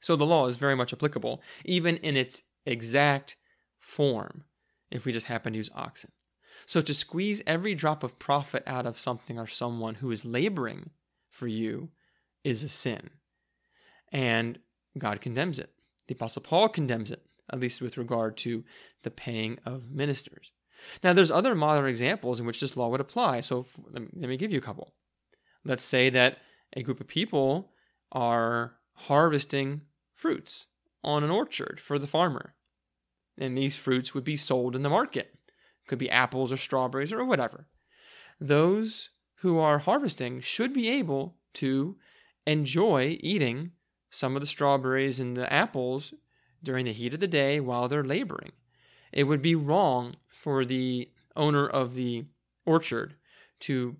So 0.00 0.16
the 0.16 0.26
law 0.26 0.46
is 0.46 0.56
very 0.56 0.76
much 0.76 0.92
applicable, 0.92 1.42
even 1.64 1.96
in 1.98 2.16
its 2.16 2.42
exact 2.64 3.36
form, 3.78 4.44
if 4.90 5.04
we 5.04 5.12
just 5.12 5.26
happen 5.26 5.52
to 5.52 5.58
use 5.58 5.70
oxen. 5.74 6.12
So 6.66 6.80
to 6.80 6.94
squeeze 6.94 7.42
every 7.46 7.74
drop 7.74 8.02
of 8.02 8.18
profit 8.18 8.62
out 8.66 8.86
of 8.86 8.98
something 8.98 9.38
or 9.38 9.46
someone 9.46 9.96
who 9.96 10.10
is 10.10 10.24
laboring 10.24 10.90
for 11.30 11.46
you 11.46 11.90
is 12.44 12.62
a 12.62 12.68
sin. 12.68 13.10
And 14.10 14.58
God 14.98 15.20
condemns 15.20 15.58
it. 15.58 15.70
The 16.06 16.14
Apostle 16.14 16.42
Paul 16.42 16.68
condemns 16.68 17.10
it, 17.10 17.24
at 17.50 17.60
least 17.60 17.80
with 17.80 17.96
regard 17.96 18.36
to 18.38 18.64
the 19.02 19.10
paying 19.10 19.58
of 19.64 19.90
ministers. 19.90 20.52
Now, 21.02 21.12
there's 21.12 21.30
other 21.30 21.54
modern 21.54 21.88
examples 21.88 22.40
in 22.40 22.46
which 22.46 22.60
this 22.60 22.76
law 22.76 22.88
would 22.88 23.00
apply. 23.00 23.40
So 23.40 23.66
let 23.90 24.12
me 24.12 24.36
give 24.36 24.50
you 24.50 24.58
a 24.58 24.62
couple. 24.62 24.94
Let's 25.64 25.84
say 25.84 26.10
that 26.10 26.38
a 26.74 26.82
group 26.82 27.00
of 27.00 27.06
people 27.06 27.70
are 28.10 28.74
harvesting 28.94 29.82
fruits 30.14 30.66
on 31.04 31.24
an 31.24 31.30
orchard 31.30 31.80
for 31.80 31.98
the 31.98 32.06
farmer. 32.06 32.54
And 33.38 33.56
these 33.56 33.76
fruits 33.76 34.12
would 34.12 34.24
be 34.24 34.36
sold 34.36 34.76
in 34.76 34.82
the 34.82 34.90
market. 34.90 35.34
Could 35.86 35.98
be 35.98 36.10
apples 36.10 36.52
or 36.52 36.56
strawberries 36.56 37.12
or 37.12 37.24
whatever. 37.24 37.66
Those 38.40 39.10
who 39.36 39.58
are 39.58 39.78
harvesting 39.78 40.40
should 40.40 40.72
be 40.72 40.88
able 40.88 41.36
to 41.54 41.96
enjoy 42.46 43.18
eating 43.20 43.72
some 44.10 44.34
of 44.34 44.40
the 44.40 44.46
strawberries 44.46 45.18
and 45.18 45.36
the 45.36 45.52
apples 45.52 46.14
during 46.62 46.84
the 46.84 46.92
heat 46.92 47.14
of 47.14 47.20
the 47.20 47.26
day 47.26 47.60
while 47.60 47.88
they're 47.88 48.04
laboring. 48.04 48.52
It 49.12 49.24
would 49.24 49.42
be 49.42 49.54
wrong 49.54 50.16
for 50.28 50.64
the 50.64 51.10
owner 51.36 51.66
of 51.66 51.94
the 51.94 52.26
orchard 52.64 53.14
to 53.60 53.96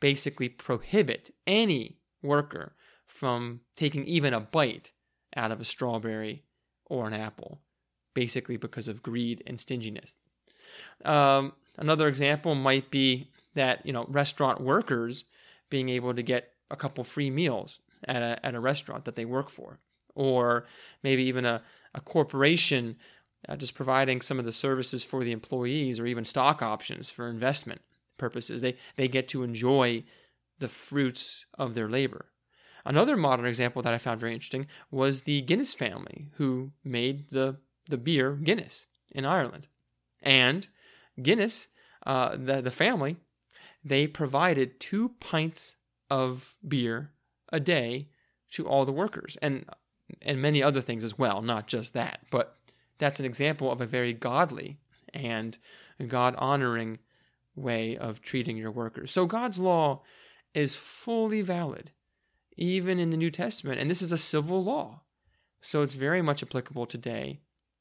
basically 0.00 0.48
prohibit 0.48 1.30
any 1.46 1.98
worker 2.22 2.74
from 3.06 3.60
taking 3.76 4.04
even 4.04 4.34
a 4.34 4.40
bite 4.40 4.92
out 5.36 5.50
of 5.50 5.60
a 5.60 5.64
strawberry 5.64 6.44
or 6.84 7.06
an 7.06 7.14
apple, 7.14 7.60
basically 8.14 8.56
because 8.56 8.88
of 8.88 9.02
greed 9.02 9.42
and 9.46 9.60
stinginess. 9.60 10.14
Um, 11.04 11.52
another 11.76 12.08
example 12.08 12.54
might 12.54 12.90
be 12.90 13.30
that 13.54 13.84
you 13.84 13.92
know 13.92 14.06
restaurant 14.08 14.60
workers 14.60 15.24
being 15.70 15.88
able 15.88 16.14
to 16.14 16.22
get 16.22 16.52
a 16.70 16.76
couple 16.76 17.04
free 17.04 17.30
meals 17.30 17.80
at 18.04 18.22
a, 18.22 18.44
at 18.44 18.54
a 18.54 18.60
restaurant 18.60 19.04
that 19.04 19.16
they 19.16 19.24
work 19.24 19.50
for, 19.50 19.78
or 20.14 20.66
maybe 21.02 21.24
even 21.24 21.44
a, 21.44 21.62
a 21.94 22.00
corporation 22.00 22.96
uh, 23.48 23.56
just 23.56 23.74
providing 23.74 24.20
some 24.20 24.38
of 24.38 24.44
the 24.44 24.52
services 24.52 25.04
for 25.04 25.22
the 25.22 25.32
employees, 25.32 26.00
or 26.00 26.06
even 26.06 26.24
stock 26.24 26.62
options 26.62 27.10
for 27.10 27.28
investment 27.28 27.80
purposes. 28.18 28.60
They 28.60 28.76
they 28.96 29.08
get 29.08 29.28
to 29.28 29.42
enjoy 29.42 30.04
the 30.58 30.68
fruits 30.68 31.44
of 31.58 31.74
their 31.74 31.88
labor. 31.88 32.26
Another 32.86 33.16
modern 33.16 33.46
example 33.46 33.82
that 33.82 33.92
I 33.92 33.98
found 33.98 34.20
very 34.20 34.32
interesting 34.32 34.68
was 34.92 35.22
the 35.22 35.40
Guinness 35.42 35.74
family 35.74 36.28
who 36.36 36.70
made 36.84 37.30
the, 37.30 37.56
the 37.88 37.96
beer 37.98 38.32
Guinness 38.36 38.86
in 39.10 39.24
Ireland. 39.24 39.66
And 40.26 40.66
Guinness, 41.22 41.68
uh, 42.04 42.36
the, 42.36 42.60
the 42.60 42.70
family, 42.70 43.16
they 43.82 44.06
provided 44.06 44.80
two 44.80 45.12
pints 45.20 45.76
of 46.10 46.56
beer 46.66 47.12
a 47.50 47.60
day 47.60 48.08
to 48.50 48.66
all 48.66 48.84
the 48.84 48.92
workers 48.92 49.38
and 49.40 49.64
and 50.22 50.40
many 50.40 50.62
other 50.62 50.80
things 50.80 51.02
as 51.02 51.18
well, 51.18 51.42
not 51.42 51.66
just 51.66 51.92
that. 51.92 52.20
But 52.30 52.56
that's 52.98 53.18
an 53.18 53.26
example 53.26 53.72
of 53.72 53.80
a 53.80 53.86
very 53.86 54.12
godly 54.12 54.78
and 55.12 55.58
God 56.06 56.36
honoring 56.38 56.98
way 57.56 57.96
of 57.96 58.22
treating 58.22 58.56
your 58.56 58.70
workers. 58.70 59.10
So 59.10 59.26
God's 59.26 59.58
law 59.58 60.02
is 60.54 60.76
fully 60.76 61.40
valid 61.40 61.90
even 62.56 62.98
in 62.98 63.10
the 63.10 63.16
New 63.16 63.30
Testament. 63.30 63.80
And 63.80 63.90
this 63.90 64.00
is 64.00 64.12
a 64.12 64.18
civil 64.18 64.62
law. 64.62 65.02
So 65.60 65.82
it's 65.82 65.94
very 65.94 66.22
much 66.22 66.42
applicable 66.42 66.86
today. 66.86 67.40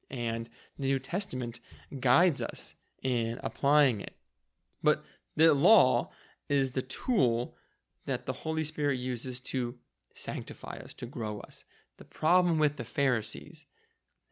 And 0.10 0.50
the 0.78 0.88
New 0.88 1.00
Testament 1.00 1.60
guides 2.00 2.42
us 2.42 2.76
in 3.02 3.40
applying 3.44 4.02
it. 4.02 4.16
But 4.84 5.04
the 5.36 5.54
law 5.54 6.12
is 6.50 6.72
the 6.72 6.82
tool 6.82 7.56
that 8.06 8.26
the 8.26 8.34
Holy 8.34 8.64
Spirit 8.64 9.00
uses 9.00 9.40
to 9.40 9.76
sanctify 10.14 10.78
us, 10.78 10.94
to 10.96 11.06
grow 11.06 11.40
us. 11.40 11.66
The 11.98 12.06
problem 12.06 12.60
with 12.60 12.78
the 12.78 12.84
Pharisees 12.84 13.66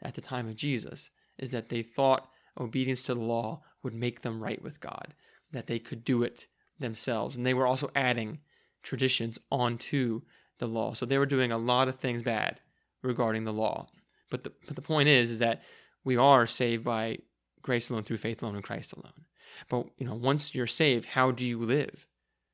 at 0.01 0.13
the 0.13 0.22
time 0.22 0.48
of 0.48 0.56
Jesus 0.56 1.10
is 1.38 1.51
that 1.51 1.70
they 1.70 1.82
thought 1.82 2.30
obedience 2.60 3.03
to 3.03 3.15
the 3.15 3.22
law 3.22 3.62
would 3.82 3.94
make 3.94 4.22
them 4.22 4.42
right 4.42 4.62
with 4.62 4.80
God, 4.80 5.15
that 5.51 5.68
they 5.68 5.80
could 5.80 6.03
do 6.03 6.24
it 6.24 6.48
themselves. 6.80 7.36
And 7.36 7.46
they 7.46 7.53
were 7.53 7.68
also 7.68 7.89
adding 7.96 8.39
traditions 8.84 9.39
onto 9.51 10.22
the 10.60 10.68
law. 10.68 10.94
So 10.94 11.06
they 11.06 11.18
were 11.18 11.25
doing 11.25 11.51
a 11.51 11.58
lot 11.58 11.88
of 11.88 11.96
things 11.96 12.22
bad 12.22 12.62
regarding 13.01 13.46
the 13.46 13.53
law. 13.53 13.88
But 14.34 14.46
the, 14.46 14.52
but 14.66 14.75
the 14.75 14.82
point 14.82 15.10
is, 15.10 15.30
is 15.30 15.38
that 15.40 15.62
we 16.04 16.18
are 16.18 16.48
saved 16.48 16.84
by 16.84 17.20
grace 17.62 17.92
alone, 17.92 18.02
through 18.02 18.18
faith 18.18 18.42
alone, 18.42 18.56
in 18.56 18.63
Christ 18.63 18.92
alone. 18.92 19.25
But 19.70 19.86
you 20.00 20.08
know, 20.08 20.16
once 20.16 20.56
you're 20.56 20.66
saved, 20.66 21.06
how 21.06 21.30
do 21.30 21.46
you 21.46 21.60
live? 21.60 22.08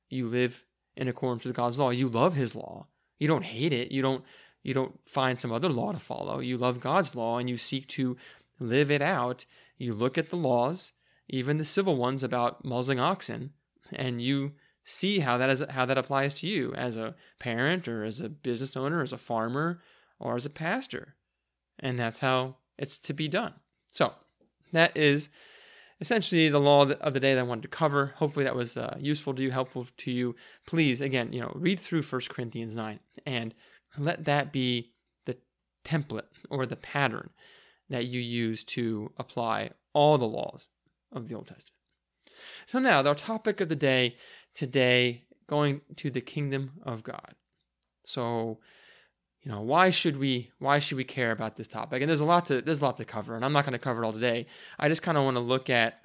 You 0.09 0.27
live 0.27 0.65
in 0.97 1.07
accordance 1.07 1.45
with 1.45 1.55
God's 1.55 1.79
law. 1.79 1.91
You 1.91 2.09
love 2.09 2.35
His 2.35 2.53
law. 2.53 2.87
You 3.17 3.29
don't 3.29 3.45
hate 3.45 3.71
it. 3.71 3.93
You 3.93 4.01
don't 4.01 4.25
you 4.61 4.73
don't 4.73 4.99
find 5.07 5.39
some 5.39 5.53
other 5.53 5.69
law 5.69 5.93
to 5.93 5.99
follow. 5.99 6.41
You 6.41 6.57
love 6.57 6.81
God's 6.81 7.15
law 7.15 7.37
and 7.37 7.49
you 7.49 7.55
seek 7.55 7.87
to 7.87 8.17
live 8.59 8.91
it 8.91 9.01
out. 9.01 9.45
You 9.77 9.93
look 9.93 10.17
at 10.17 10.31
the 10.31 10.35
laws, 10.35 10.91
even 11.29 11.59
the 11.59 11.63
civil 11.63 11.95
ones 11.95 12.23
about 12.23 12.65
muzzling 12.65 12.99
oxen, 12.99 13.51
and 13.93 14.21
you 14.21 14.51
see 14.83 15.19
how 15.19 15.37
that 15.37 15.49
is 15.49 15.63
how 15.69 15.85
that 15.85 15.97
applies 15.97 16.33
to 16.33 16.47
you 16.47 16.73
as 16.73 16.97
a 16.97 17.15
parent 17.39 17.87
or 17.87 18.03
as 18.03 18.19
a 18.19 18.27
business 18.27 18.75
owner, 18.75 19.01
as 19.01 19.13
a 19.13 19.17
farmer, 19.17 19.79
or 20.19 20.35
as 20.35 20.45
a 20.45 20.49
pastor. 20.49 21.15
And 21.79 21.99
that's 21.99 22.19
how 22.19 22.55
it's 22.77 22.97
to 22.99 23.13
be 23.13 23.27
done. 23.27 23.53
So 23.91 24.13
that 24.71 24.95
is 24.95 25.29
essentially 26.01 26.49
the 26.49 26.59
law 26.59 26.89
of 26.89 27.13
the 27.13 27.19
day 27.19 27.33
that 27.33 27.41
I 27.41 27.43
wanted 27.43 27.63
to 27.63 27.67
cover. 27.67 28.13
Hopefully 28.17 28.45
that 28.45 28.55
was 28.55 28.77
uh, 28.77 28.97
useful 28.99 29.33
to 29.35 29.43
you, 29.43 29.51
helpful 29.51 29.87
to 29.97 30.11
you. 30.11 30.35
Please, 30.65 31.01
again, 31.01 31.33
you 31.33 31.41
know, 31.41 31.51
read 31.55 31.79
through 31.79 32.03
1 32.03 32.21
Corinthians 32.29 32.75
9 32.75 32.99
and 33.25 33.53
let 33.97 34.25
that 34.25 34.51
be 34.53 34.93
the 35.25 35.37
template 35.83 36.27
or 36.49 36.65
the 36.65 36.75
pattern 36.75 37.31
that 37.89 38.05
you 38.05 38.19
use 38.19 38.63
to 38.63 39.11
apply 39.17 39.71
all 39.93 40.17
the 40.17 40.27
laws 40.27 40.69
of 41.11 41.27
the 41.27 41.35
Old 41.35 41.47
Testament. 41.47 41.73
So 42.67 42.79
now, 42.79 43.03
our 43.03 43.15
topic 43.15 43.59
of 43.59 43.69
the 43.69 43.75
day 43.75 44.15
today, 44.53 45.23
going 45.47 45.81
to 45.97 46.11
the 46.11 46.21
kingdom 46.21 46.73
of 46.83 47.03
God. 47.03 47.33
So, 48.05 48.59
you 49.41 49.51
know, 49.51 49.61
why 49.61 49.89
should 49.89 50.17
we 50.17 50.51
why 50.59 50.79
should 50.79 50.97
we 50.97 51.03
care 51.03 51.31
about 51.31 51.55
this 51.55 51.67
topic? 51.67 52.01
And 52.01 52.09
there's 52.09 52.19
a 52.19 52.25
lot 52.25 52.47
to 52.47 52.61
there's 52.61 52.81
a 52.81 52.85
lot 52.85 52.97
to 52.97 53.05
cover, 53.05 53.35
and 53.35 53.45
I'm 53.45 53.53
not 53.53 53.65
going 53.65 53.73
to 53.73 53.79
cover 53.79 54.03
it 54.03 54.05
all 54.05 54.13
today. 54.13 54.47
I 54.77 54.89
just 54.89 55.01
kind 55.01 55.17
of 55.17 55.23
want 55.23 55.37
to 55.37 55.41
look 55.41 55.69
at 55.69 56.01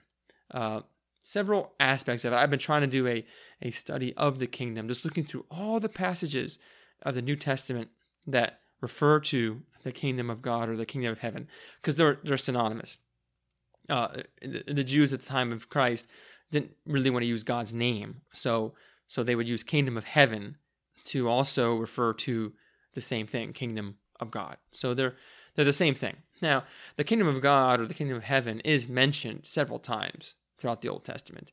uh, 0.52 0.82
several 1.24 1.72
aspects 1.80 2.24
of 2.24 2.32
it. 2.32 2.36
I've 2.36 2.50
been 2.50 2.58
trying 2.58 2.82
to 2.82 2.86
do 2.86 3.06
a 3.06 3.24
a 3.60 3.70
study 3.70 4.14
of 4.14 4.38
the 4.38 4.46
kingdom, 4.46 4.88
just 4.88 5.04
looking 5.04 5.24
through 5.24 5.46
all 5.50 5.80
the 5.80 5.88
passages 5.88 6.58
of 7.02 7.14
the 7.14 7.22
New 7.22 7.36
Testament 7.36 7.88
that 8.26 8.60
refer 8.80 9.18
to 9.20 9.62
the 9.82 9.92
kingdom 9.92 10.30
of 10.30 10.40
God 10.40 10.68
or 10.68 10.76
the 10.76 10.86
kingdom 10.86 11.10
of 11.10 11.18
heaven, 11.18 11.48
because 11.80 11.96
they're 11.96 12.20
they're 12.22 12.36
synonymous. 12.36 12.98
Uh, 13.88 14.22
the, 14.40 14.62
the 14.66 14.84
Jews 14.84 15.12
at 15.12 15.20
the 15.20 15.26
time 15.26 15.52
of 15.52 15.68
Christ 15.68 16.06
didn't 16.52 16.70
really 16.86 17.10
want 17.10 17.22
to 17.24 17.28
use 17.28 17.42
God's 17.42 17.74
name. 17.74 18.20
So 18.32 18.74
so 19.08 19.24
they 19.24 19.34
would 19.34 19.48
use 19.48 19.64
kingdom 19.64 19.96
of 19.96 20.04
heaven 20.04 20.56
to 21.06 21.28
also 21.28 21.74
refer 21.74 22.12
to 22.14 22.52
the 22.94 23.00
same 23.00 23.26
thing, 23.26 23.52
kingdom 23.52 23.96
of 24.20 24.30
God. 24.30 24.56
So 24.72 24.94
they're 24.94 25.14
they're 25.54 25.64
the 25.64 25.72
same 25.72 25.94
thing. 25.94 26.16
Now, 26.42 26.64
the 26.96 27.04
kingdom 27.04 27.28
of 27.28 27.40
God 27.40 27.80
or 27.80 27.86
the 27.86 27.94
kingdom 27.94 28.16
of 28.16 28.24
heaven 28.24 28.60
is 28.60 28.88
mentioned 28.88 29.42
several 29.44 29.78
times 29.78 30.34
throughout 30.58 30.82
the 30.82 30.88
Old 30.88 31.04
Testament. 31.04 31.52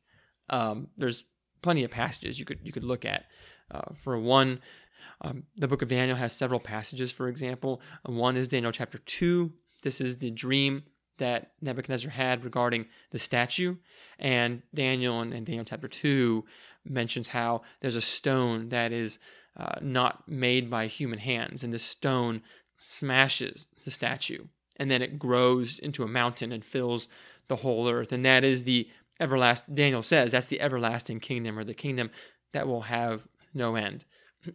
Um, 0.50 0.88
there's 0.98 1.24
plenty 1.62 1.84
of 1.84 1.92
passages 1.92 2.40
you 2.40 2.46
could 2.46 2.60
you 2.64 2.72
could 2.72 2.84
look 2.84 3.06
at. 3.06 3.26
Uh, 3.70 3.94
for 3.94 4.18
one, 4.20 4.60
um, 5.22 5.44
the 5.56 5.68
book 5.68 5.82
of 5.82 5.90
Daniel 5.90 6.18
has 6.18 6.34
several 6.34 6.60
passages. 6.60 7.12
For 7.12 7.28
example, 7.28 7.82
one 8.06 8.38
is 8.38 8.48
Daniel 8.48 8.72
chapter 8.72 8.98
two. 8.98 9.54
This 9.84 10.02
is 10.02 10.18
the 10.18 10.32
dream 10.32 10.84
that 11.18 11.52
Nebuchadnezzar 11.62 12.12
had 12.12 12.44
regarding 12.44 12.88
the 13.12 13.20
statue, 13.20 13.76
and 14.18 14.64
Daniel 14.74 15.22
in 15.22 15.44
Daniel 15.44 15.66
chapter 15.66 15.88
two 15.88 16.46
mentions 16.84 17.30
how 17.30 17.62
there's 17.80 17.96
a 17.96 18.02
stone 18.02 18.70
that 18.70 18.92
is 18.92 19.20
uh, 19.58 19.76
not 19.82 20.28
made 20.28 20.70
by 20.70 20.88
human 20.88 21.20
hands, 21.20 21.64
and 21.64 21.74
this 21.74 21.84
stone 21.84 22.42
smashes 22.78 23.68
the 23.86 23.92
statue, 23.92 24.46
and 24.78 24.90
then 24.90 25.02
it 25.02 25.20
grows 25.20 25.78
into 25.80 26.04
a 26.04 26.08
mountain 26.08 26.52
and 26.52 26.66
fills 26.66 27.08
the 27.48 27.58
whole 27.58 27.90
earth, 27.90 28.12
and 28.12 28.26
that 28.26 28.44
is 28.44 28.64
the 28.64 28.90
everlasting. 29.20 29.76
Daniel 29.76 30.04
says 30.04 30.32
that's 30.32 30.48
the 30.48 30.62
everlasting 30.62 31.20
kingdom, 31.20 31.60
or 31.60 31.64
the 31.64 31.74
kingdom 31.74 32.10
that 32.54 32.68
will 32.68 32.82
have 32.82 33.28
no 33.54 33.76
end. 33.76 34.06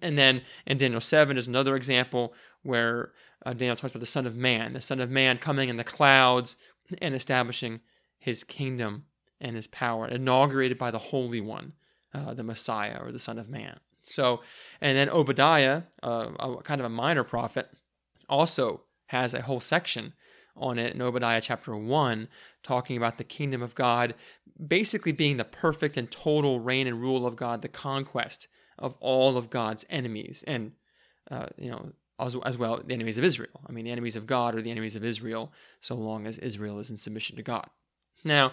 And 0.03 0.19
then 0.19 0.43
in 0.67 0.79
Daniel 0.79 1.01
7 1.01 1.37
is 1.37 1.47
another 1.47 1.77
example 1.77 2.35
where 2.63 3.13
uh, 3.45 3.53
Daniel 3.53 3.77
talks 3.77 3.93
about 3.93 4.01
the 4.01 4.07
Son 4.07 4.27
of 4.27 4.37
Man, 4.37 4.73
the 4.73 4.81
Son 4.81 5.01
of 5.01 5.11
Man 5.11 5.39
coming 5.39 5.69
in 5.69 5.77
the 5.77 5.85
clouds 5.85 6.57
and 7.01 7.15
establishing 7.15 7.81
his 8.19 8.43
kingdom 8.43 9.05
and 9.41 9.55
his 9.55 9.67
power, 9.67 10.09
inaugurated 10.09 10.79
by 10.79 10.91
the 10.91 10.99
Holy 10.99 11.41
One, 11.41 11.75
uh, 12.13 12.35
the 12.35 12.43
Messiah 12.43 12.99
or 13.01 13.13
the 13.13 13.19
Son 13.19 13.39
of 13.39 13.49
Man. 13.49 13.79
So, 14.09 14.41
and 14.81 14.97
then 14.97 15.09
Obadiah, 15.09 15.83
uh, 16.03 16.31
a, 16.39 16.63
kind 16.63 16.81
of 16.81 16.87
a 16.87 16.91
minor 16.91 17.25
prophet, 17.25 17.69
also 18.29 18.83
has 19.07 19.35
a 19.35 19.43
whole 19.43 19.61
section 19.61 20.15
on 20.57 20.79
it 20.79 20.95
in 20.95 21.03
Obadiah 21.03 21.41
chapter 21.41 21.77
1, 21.77 22.29
talking 22.63 22.97
about 22.97 23.19
the 23.19 23.25
kingdom 23.25 23.63
of 23.63 23.75
God 23.75 24.15
basically 24.65 25.13
being 25.13 25.37
the 25.37 25.45
perfect 25.45 25.97
and 25.97 26.11
total 26.11 26.61
reign 26.61 26.87
and 26.87 27.01
rule 27.01 27.27
of 27.27 27.37
God, 27.37 27.63
the 27.63 27.69
conquest 27.69 28.49
of 28.79 28.97
all 29.01 29.37
of 29.37 29.51
God's 29.51 29.85
enemies, 29.91 30.45
and, 30.47 30.73
uh, 31.31 31.47
you 31.59 31.71
know, 31.71 31.93
as, 32.19 32.37
as 32.45 32.57
well 32.57 32.81
the 32.85 32.95
enemies 32.95 33.19
of 33.19 33.25
Israel. 33.25 33.61
I 33.67 33.73
mean, 33.73 33.85
the 33.85 33.91
enemies 33.91 34.17
of 34.17 34.27
God 34.27 34.55
are 34.55 34.63
the 34.63 34.71
enemies 34.71 34.97
of 34.97 35.05
Israel, 35.05 35.53
so 35.81 35.95
long 35.95 36.27
as 36.27 36.39
Israel 36.39 36.79
is 36.79 36.91
in 36.91 36.97
submission 36.97 37.37
to 37.37 37.43
God. 37.43 37.69
Now, 38.25 38.53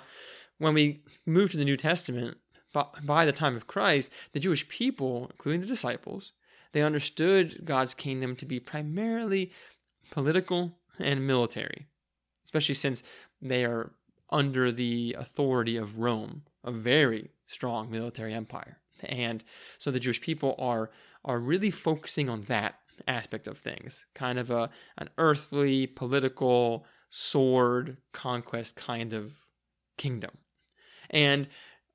when 0.58 0.74
we 0.74 1.04
move 1.26 1.52
to 1.52 1.58
the 1.58 1.66
New 1.66 1.78
Testament, 1.78 2.38
by 2.74 3.26
the 3.26 3.32
time 3.32 3.56
of 3.56 3.68
Christ, 3.68 4.12
the 4.34 4.40
Jewish 4.40 4.68
people, 4.68 5.28
including 5.32 5.62
the 5.62 5.68
disciples, 5.68 6.32
they 6.72 6.82
understood 6.82 7.66
God's 7.66 7.94
kingdom 7.94 8.36
to 8.38 8.46
be 8.46 8.60
primarily 8.60 9.52
political 10.12 10.78
and 11.00 11.26
military, 11.26 11.88
especially 12.44 12.76
since 12.76 13.04
they 13.42 13.64
are 13.64 13.92
under 14.30 14.72
the 14.72 15.16
authority 15.18 15.78
of 15.78 16.00
Rome, 16.00 16.44
a 16.64 16.72
very 16.72 17.32
strong 17.48 17.90
military 17.92 18.34
empire. 18.34 18.80
And 19.04 19.44
so 19.78 19.92
the 19.92 20.00
Jewish 20.00 20.22
people 20.22 20.56
are 20.58 20.90
are 21.26 21.40
really 21.40 21.72
focusing 21.72 22.30
on 22.30 22.44
that 22.44 22.76
aspect 23.08 23.48
of 23.48 23.58
things, 23.58 24.06
kind 24.14 24.40
of 24.40 24.50
a 24.50 24.70
an 24.98 25.10
earthly, 25.18 25.88
political, 25.88 26.86
sword 27.10 27.98
conquest 28.12 28.76
kind 28.76 29.14
of 29.14 29.34
kingdom. 29.98 30.32
And 31.10 31.48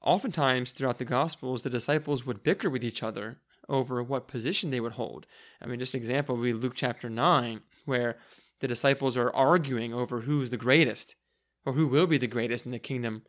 Oftentimes, 0.03 0.71
throughout 0.71 0.99
the 0.99 1.05
Gospels, 1.05 1.63
the 1.63 1.71
disciples 1.71 2.25
would 2.25 2.43
bicker 2.43 2.71
with 2.71 2.85
each 2.85 3.03
other 3.03 3.39
over 3.69 4.03
what 4.03 4.29
position 4.29 4.71
they 4.71 4.81
would 4.81 4.93
hold. 4.93 5.27
I 5.61 5.67
mean, 5.67 5.79
just 5.79 5.95
an 5.95 6.01
example 6.01 6.37
would 6.37 6.45
be 6.45 6.53
Luke 6.53 6.75
chapter 6.75 7.11
9, 7.11 7.61
where 7.85 8.17
the 8.61 8.69
disciples 8.69 9.17
are 9.17 9.35
arguing 9.35 9.93
over 9.93 10.21
who's 10.21 10.51
the 10.51 10.57
greatest 10.57 11.17
or 11.65 11.73
who 11.75 11.87
will 11.87 12.07
be 12.07 12.19
the 12.19 12.27
greatest 12.27 12.65
in 12.65 12.73
the 12.73 12.79
kingdom 12.79 13.23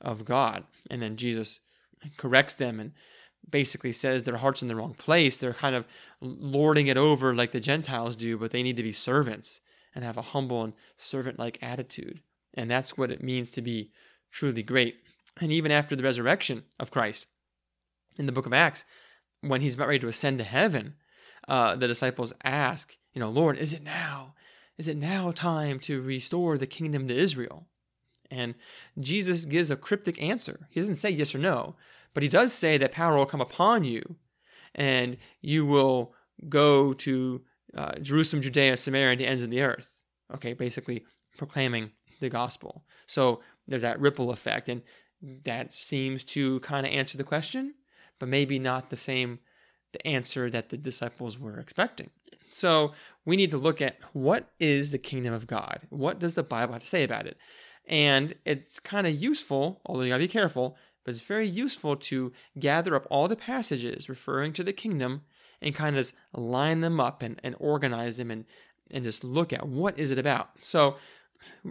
of 0.00 0.24
God. 0.24 0.64
And 0.90 1.00
then 1.00 1.16
Jesus 1.16 1.60
corrects 2.16 2.54
them 2.54 2.78
and 2.78 2.92
basically 3.48 3.92
says 3.92 4.22
their 4.22 4.36
heart's 4.36 4.62
in 4.62 4.68
the 4.68 4.76
wrong 4.76 4.94
place. 4.94 5.38
They're 5.38 5.54
kind 5.54 5.76
of 5.76 5.86
lording 6.20 6.88
it 6.88 6.96
over 6.96 7.34
like 7.34 7.52
the 7.52 7.60
Gentiles 7.60 8.16
do, 8.16 8.36
but 8.36 8.50
they 8.50 8.62
need 8.62 8.76
to 8.76 8.82
be 8.82 8.92
servants 8.92 9.60
and 9.94 10.04
have 10.04 10.16
a 10.16 10.22
humble 10.22 10.62
and 10.62 10.74
servant 10.96 11.38
like 11.38 11.58
attitude. 11.62 12.20
And 12.54 12.70
that's 12.70 12.98
what 12.98 13.10
it 13.10 13.22
means 13.22 13.50
to 13.52 13.62
be 13.62 13.90
truly 14.30 14.62
great 14.62 14.96
and 15.40 15.52
even 15.52 15.70
after 15.70 15.94
the 15.94 16.02
resurrection 16.02 16.64
of 16.78 16.90
Christ 16.90 17.26
in 18.16 18.26
the 18.26 18.32
book 18.32 18.46
of 18.46 18.52
Acts, 18.52 18.84
when 19.40 19.60
he's 19.60 19.74
about 19.74 19.88
ready 19.88 20.00
to 20.00 20.08
ascend 20.08 20.38
to 20.38 20.44
heaven, 20.44 20.94
uh, 21.48 21.76
the 21.76 21.88
disciples 21.88 22.32
ask, 22.42 22.96
you 23.12 23.20
know, 23.20 23.30
Lord, 23.30 23.58
is 23.58 23.72
it 23.72 23.82
now? 23.82 24.34
Is 24.78 24.88
it 24.88 24.96
now 24.96 25.30
time 25.30 25.78
to 25.80 26.02
restore 26.02 26.58
the 26.58 26.66
kingdom 26.66 27.08
to 27.08 27.14
Israel? 27.14 27.66
And 28.30 28.54
Jesus 28.98 29.44
gives 29.44 29.70
a 29.70 29.76
cryptic 29.76 30.20
answer. 30.20 30.68
He 30.70 30.80
doesn't 30.80 30.96
say 30.96 31.10
yes 31.10 31.34
or 31.34 31.38
no, 31.38 31.76
but 32.12 32.22
he 32.22 32.28
does 32.28 32.52
say 32.52 32.76
that 32.78 32.92
power 32.92 33.16
will 33.16 33.26
come 33.26 33.40
upon 33.40 33.84
you 33.84 34.16
and 34.74 35.16
you 35.40 35.64
will 35.64 36.14
go 36.48 36.92
to 36.92 37.42
uh, 37.76 37.98
Jerusalem, 38.00 38.42
Judea, 38.42 38.76
Samaria, 38.76 39.12
and 39.12 39.20
the 39.20 39.26
ends 39.26 39.42
of 39.42 39.50
the 39.50 39.62
earth. 39.62 40.00
Okay, 40.34 40.52
basically 40.52 41.04
proclaiming 41.38 41.92
the 42.20 42.28
gospel. 42.28 42.84
So 43.06 43.40
there's 43.68 43.82
that 43.82 44.00
ripple 44.00 44.30
effect. 44.30 44.68
And 44.68 44.82
Mm. 45.26 45.44
that 45.44 45.72
seems 45.72 46.24
to 46.24 46.60
kind 46.60 46.86
of 46.86 46.92
answer 46.92 47.18
the 47.18 47.24
question, 47.24 47.74
but 48.18 48.28
maybe 48.28 48.58
not 48.58 48.90
the 48.90 48.96
same 48.96 49.40
the 49.92 50.06
answer 50.06 50.50
that 50.50 50.68
the 50.68 50.76
disciples 50.76 51.38
were 51.38 51.58
expecting. 51.58 52.10
So 52.50 52.92
we 53.24 53.36
need 53.36 53.50
to 53.52 53.58
look 53.58 53.80
at 53.80 53.96
what 54.12 54.50
is 54.60 54.90
the 54.90 54.98
kingdom 54.98 55.32
of 55.32 55.46
God? 55.46 55.82
What 55.90 56.18
does 56.18 56.34
the 56.34 56.42
Bible 56.42 56.74
have 56.74 56.82
to 56.82 56.88
say 56.88 57.02
about 57.02 57.26
it? 57.26 57.36
And 57.86 58.34
it's 58.44 58.80
kind 58.80 59.06
of 59.06 59.14
useful, 59.14 59.80
although 59.86 60.02
you 60.02 60.10
gotta 60.10 60.24
be 60.24 60.28
careful, 60.28 60.76
but 61.04 61.12
it's 61.12 61.20
very 61.20 61.46
useful 61.46 61.96
to 61.96 62.32
gather 62.58 62.96
up 62.96 63.06
all 63.10 63.28
the 63.28 63.36
passages 63.36 64.08
referring 64.08 64.52
to 64.54 64.64
the 64.64 64.72
kingdom 64.72 65.22
and 65.62 65.74
kind 65.74 65.96
of 65.96 66.12
line 66.32 66.80
them 66.80 67.00
up 67.00 67.22
and, 67.22 67.40
and 67.42 67.54
organize 67.58 68.16
them 68.16 68.30
and, 68.30 68.44
and 68.90 69.04
just 69.04 69.22
look 69.22 69.52
at 69.52 69.68
what 69.68 69.98
is 69.98 70.10
it 70.10 70.18
about. 70.18 70.50
So 70.60 70.96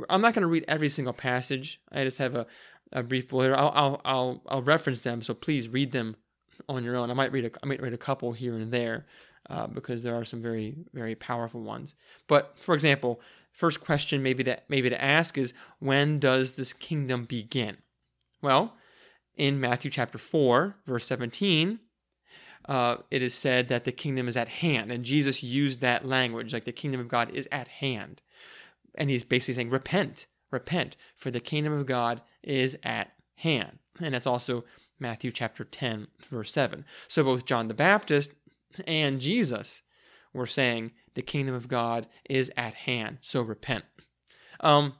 I'm 0.10 0.22
not 0.22 0.34
going 0.34 0.41
to 0.41 0.48
read 0.48 0.65
every 0.68 0.89
single 0.89 1.13
passage. 1.13 1.82
I 1.91 2.04
just 2.04 2.18
have 2.18 2.36
a, 2.36 2.48
a 2.96 3.04
brief 3.04 3.30
bullet. 3.30 3.54
I'll, 3.54 3.72
I'll 3.76 4.02
I'll 4.06 4.42
I'll 4.48 4.62
reference 4.64 5.04
them, 5.04 5.22
so 5.22 5.36
please 5.36 5.68
read 5.70 5.92
them 5.92 6.16
on 6.68 6.84
your 6.84 6.96
own. 6.96 7.12
I 7.12 7.14
might 7.14 7.32
read 7.32 7.46
a 7.46 7.52
I 7.62 7.68
might 7.68 7.82
read 7.82 7.94
a 7.94 7.98
couple 7.98 8.32
here 8.32 8.56
and 8.56 8.72
there 8.72 9.06
uh, 9.50 9.68
because 9.68 10.02
there 10.02 10.16
are 10.16 10.26
some 10.26 10.42
very 10.42 10.76
very 10.94 11.14
powerful 11.14 11.62
ones. 11.62 11.94
But 12.28 12.58
for 12.58 12.74
example, 12.74 13.20
first 13.52 13.82
question 13.82 14.24
maybe 14.24 14.42
that 14.44 14.64
maybe 14.70 14.90
to 14.90 15.04
ask 15.04 15.38
is 15.38 15.54
when 15.80 16.20
does 16.20 16.54
this 16.54 16.72
kingdom 16.74 17.26
begin? 17.26 17.78
Well, 18.42 18.74
in 19.36 19.60
Matthew 19.60 19.92
chapter 19.92 20.18
four, 20.18 20.78
verse 20.88 21.06
seventeen. 21.06 21.80
Uh, 22.68 22.98
it 23.12 23.22
is 23.22 23.36
said 23.36 23.68
that 23.68 23.84
the 23.84 23.92
kingdom 23.92 24.28
is 24.28 24.36
at 24.36 24.50
hand, 24.50 24.92
and 24.92 25.06
Jesus 25.06 25.44
used 25.44 25.82
that 25.82 26.04
language, 26.04 26.52
like 26.52 26.66
the 26.66 26.72
kingdom 26.72 27.00
of 27.00 27.08
God 27.08 27.30
is 27.30 27.48
at 27.52 27.68
hand, 27.68 28.24
and 28.96 29.08
he's 29.08 29.24
basically 29.24 29.54
saying, 29.54 29.70
"Repent, 29.70 30.26
repent, 30.52 30.96
for 31.16 31.32
the 31.32 31.40
kingdom 31.40 31.74
of 31.74 31.86
God 31.86 32.22
is 32.44 32.78
at 32.84 33.12
hand. 33.36 33.80
And 34.02 34.14
that's 34.14 34.28
also 34.28 34.64
Matthew 35.00 35.32
chapter 35.32 35.64
10, 35.64 36.08
verse 36.30 36.52
7. 36.52 36.86
So 37.08 37.24
both 37.24 37.46
John 37.46 37.68
the 37.68 37.74
Baptist 37.74 38.32
and 38.88 39.20
Jesus 39.20 39.82
were 40.34 40.46
saying 40.46 40.92
the 41.14 41.22
kingdom 41.22 41.56
of 41.56 41.68
God 41.68 42.08
is 42.30 42.52
at 42.58 42.74
hand, 42.74 43.20
so 43.22 43.42
repent. 43.42 43.86
Um, 44.60 44.94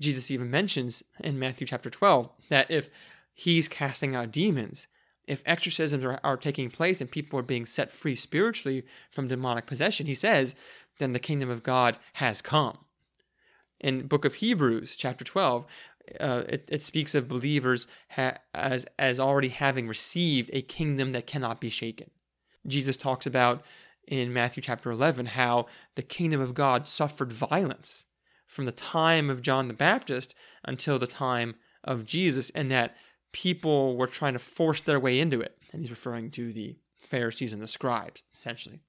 Jesus 0.00 0.30
even 0.30 0.50
mentions 0.50 1.02
in 1.20 1.38
Matthew 1.38 1.66
chapter 1.66 1.90
12 1.90 2.28
that 2.48 2.70
if 2.70 2.88
he's 3.34 3.68
casting 3.68 4.14
out 4.14 4.32
demons, 4.32 4.86
if 5.26 5.42
exorcisms 5.44 6.04
are, 6.04 6.18
are 6.24 6.36
taking 6.36 6.70
place 6.70 7.00
and 7.00 7.10
people 7.10 7.38
are 7.38 7.42
being 7.42 7.66
set 7.66 7.90
free 7.90 8.14
spiritually 8.14 8.84
from 9.10 9.28
demonic 9.28 9.66
possession, 9.66 10.06
he 10.06 10.14
says, 10.14 10.54
then 10.98 11.12
the 11.12 11.18
kingdom 11.18 11.50
of 11.50 11.62
God 11.62 11.98
has 12.14 12.40
come. 12.40 12.78
In 13.80 14.06
book 14.06 14.24
of 14.24 14.34
Hebrews 14.34 14.96
chapter 14.96 15.24
12, 15.24 15.64
uh, 16.20 16.42
it, 16.48 16.68
it, 16.68 16.82
speaks 16.82 17.14
of 17.14 17.28
believers 17.28 17.86
ha- 18.10 18.38
as 18.54 18.86
as 18.98 19.20
already 19.20 19.48
having 19.48 19.86
received 19.86 20.50
a 20.52 20.62
kingdom 20.62 21.12
that 21.12 21.26
cannot 21.26 21.60
be 21.60 21.68
shaken. 21.68 22.10
Jesus 22.66 22.96
talks 22.96 23.26
about 23.26 23.62
in 24.06 24.32
Matthew 24.32 24.62
chapter 24.62 24.90
11 24.90 25.26
how 25.26 25.66
the 25.94 26.02
kingdom 26.02 26.40
of 26.40 26.54
God 26.54 26.88
suffered 26.88 27.32
violence 27.32 28.06
from 28.46 28.64
the 28.64 28.72
time 28.72 29.28
of 29.28 29.42
John 29.42 29.68
the 29.68 29.74
Baptist 29.74 30.34
until 30.64 30.98
the 30.98 31.06
time 31.06 31.56
of 31.84 32.04
Jesus, 32.04 32.50
and 32.50 32.70
that 32.70 32.96
people 33.32 33.96
were 33.96 34.06
trying 34.06 34.32
to 34.32 34.38
force 34.38 34.80
their 34.80 34.98
way 34.98 35.20
into 35.20 35.40
it. 35.40 35.58
And 35.72 35.82
he's 35.82 35.90
referring 35.90 36.30
to 36.32 36.52
the 36.52 36.78
Pharisees 36.96 37.52
and 37.52 37.62
the 37.62 37.68
scribes, 37.68 38.24
essentially. 38.34 38.80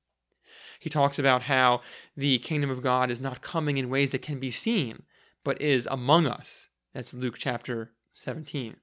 He 0.80 0.90
talks 0.90 1.20
about 1.20 1.44
how 1.44 1.82
the 2.16 2.40
kingdom 2.40 2.70
of 2.70 2.82
God 2.82 3.12
is 3.12 3.20
not 3.20 3.42
coming 3.42 3.78
in 3.78 3.90
ways 3.90 4.12
that 4.12 4.22
can 4.22 4.40
be 4.40 4.50
seen, 4.50 5.04
but 5.44 5.62
is 5.62 5.88
among 5.92 6.26
us 6.26 6.70
that's 6.94 7.14
Luke 7.14 7.36
chapter 7.38 7.92
17. 8.12 8.78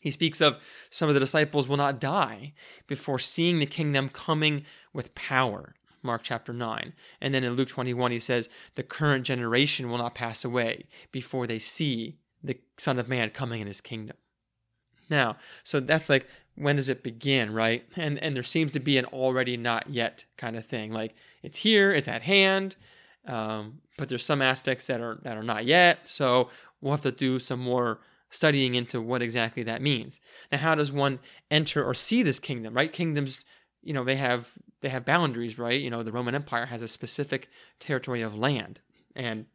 He 0.00 0.10
speaks 0.10 0.40
of 0.40 0.58
some 0.90 1.08
of 1.08 1.14
the 1.14 1.20
disciples 1.20 1.66
will 1.66 1.76
not 1.76 2.00
die 2.00 2.52
before 2.86 3.18
seeing 3.18 3.58
the 3.58 3.66
kingdom 3.66 4.08
coming 4.08 4.64
with 4.92 5.14
power. 5.14 5.74
Mark 6.02 6.22
chapter 6.22 6.52
9. 6.52 6.92
And 7.20 7.34
then 7.34 7.42
in 7.42 7.54
Luke 7.54 7.68
21, 7.68 8.12
he 8.12 8.18
says, 8.18 8.48
The 8.74 8.82
current 8.82 9.24
generation 9.24 9.90
will 9.90 9.98
not 9.98 10.14
pass 10.14 10.44
away 10.44 10.86
before 11.10 11.46
they 11.46 11.58
see 11.58 12.18
the 12.44 12.58
Son 12.76 12.98
of 12.98 13.08
Man 13.08 13.30
coming 13.30 13.60
in 13.60 13.66
his 13.66 13.80
kingdom. 13.80 14.16
Now, 15.08 15.36
so 15.64 15.80
that's 15.80 16.08
like 16.08 16.28
when 16.56 16.76
does 16.76 16.88
it 16.88 17.02
begin, 17.02 17.52
right? 17.52 17.86
And 17.96 18.18
and 18.18 18.34
there 18.34 18.42
seems 18.42 18.72
to 18.72 18.80
be 18.80 18.98
an 18.98 19.04
already 19.06 19.56
not 19.56 19.88
yet 19.88 20.24
kind 20.36 20.56
of 20.56 20.64
thing. 20.64 20.92
Like 20.92 21.14
it's 21.42 21.58
here, 21.58 21.92
it's 21.92 22.08
at 22.08 22.22
hand, 22.22 22.76
um, 23.26 23.80
but 23.96 24.08
there's 24.08 24.24
some 24.24 24.42
aspects 24.42 24.86
that 24.86 25.00
are 25.00 25.18
that 25.22 25.36
are 25.36 25.42
not 25.42 25.64
yet. 25.64 26.00
So 26.04 26.50
we'll 26.80 26.92
have 26.92 27.02
to 27.02 27.12
do 27.12 27.38
some 27.38 27.60
more 27.60 28.00
studying 28.30 28.74
into 28.74 29.00
what 29.00 29.22
exactly 29.22 29.62
that 29.62 29.80
means. 29.80 30.20
Now, 30.50 30.58
how 30.58 30.74
does 30.74 30.90
one 30.90 31.20
enter 31.50 31.84
or 31.84 31.94
see 31.94 32.22
this 32.22 32.38
kingdom? 32.38 32.74
Right? 32.74 32.92
Kingdoms, 32.92 33.44
you 33.82 33.92
know, 33.92 34.04
they 34.04 34.16
have 34.16 34.52
they 34.80 34.88
have 34.88 35.04
boundaries, 35.04 35.58
right? 35.58 35.80
You 35.80 35.90
know, 35.90 36.02
the 36.02 36.12
Roman 36.12 36.34
Empire 36.34 36.66
has 36.66 36.82
a 36.82 36.88
specific 36.88 37.48
territory 37.80 38.22
of 38.22 38.34
land, 38.34 38.80
and 39.14 39.46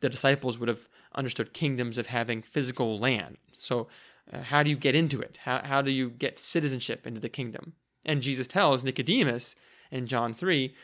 the 0.00 0.08
disciples 0.08 0.58
would 0.58 0.68
have 0.68 0.88
understood 1.14 1.54
kingdoms 1.54 1.98
of 1.98 2.08
having 2.08 2.42
physical 2.42 2.98
land. 2.98 3.38
So, 3.52 3.88
uh, 4.32 4.42
how 4.42 4.62
do 4.62 4.70
you 4.70 4.76
get 4.76 4.94
into 4.94 5.20
it? 5.20 5.38
How, 5.44 5.60
how 5.64 5.82
do 5.82 5.90
you 5.90 6.10
get 6.10 6.38
citizenship 6.38 7.06
into 7.06 7.20
the 7.20 7.28
kingdom? 7.28 7.74
And 8.04 8.22
Jesus 8.22 8.46
tells 8.46 8.84
Nicodemus 8.84 9.54
in 9.90 10.06
John 10.06 10.34
3 10.34 10.74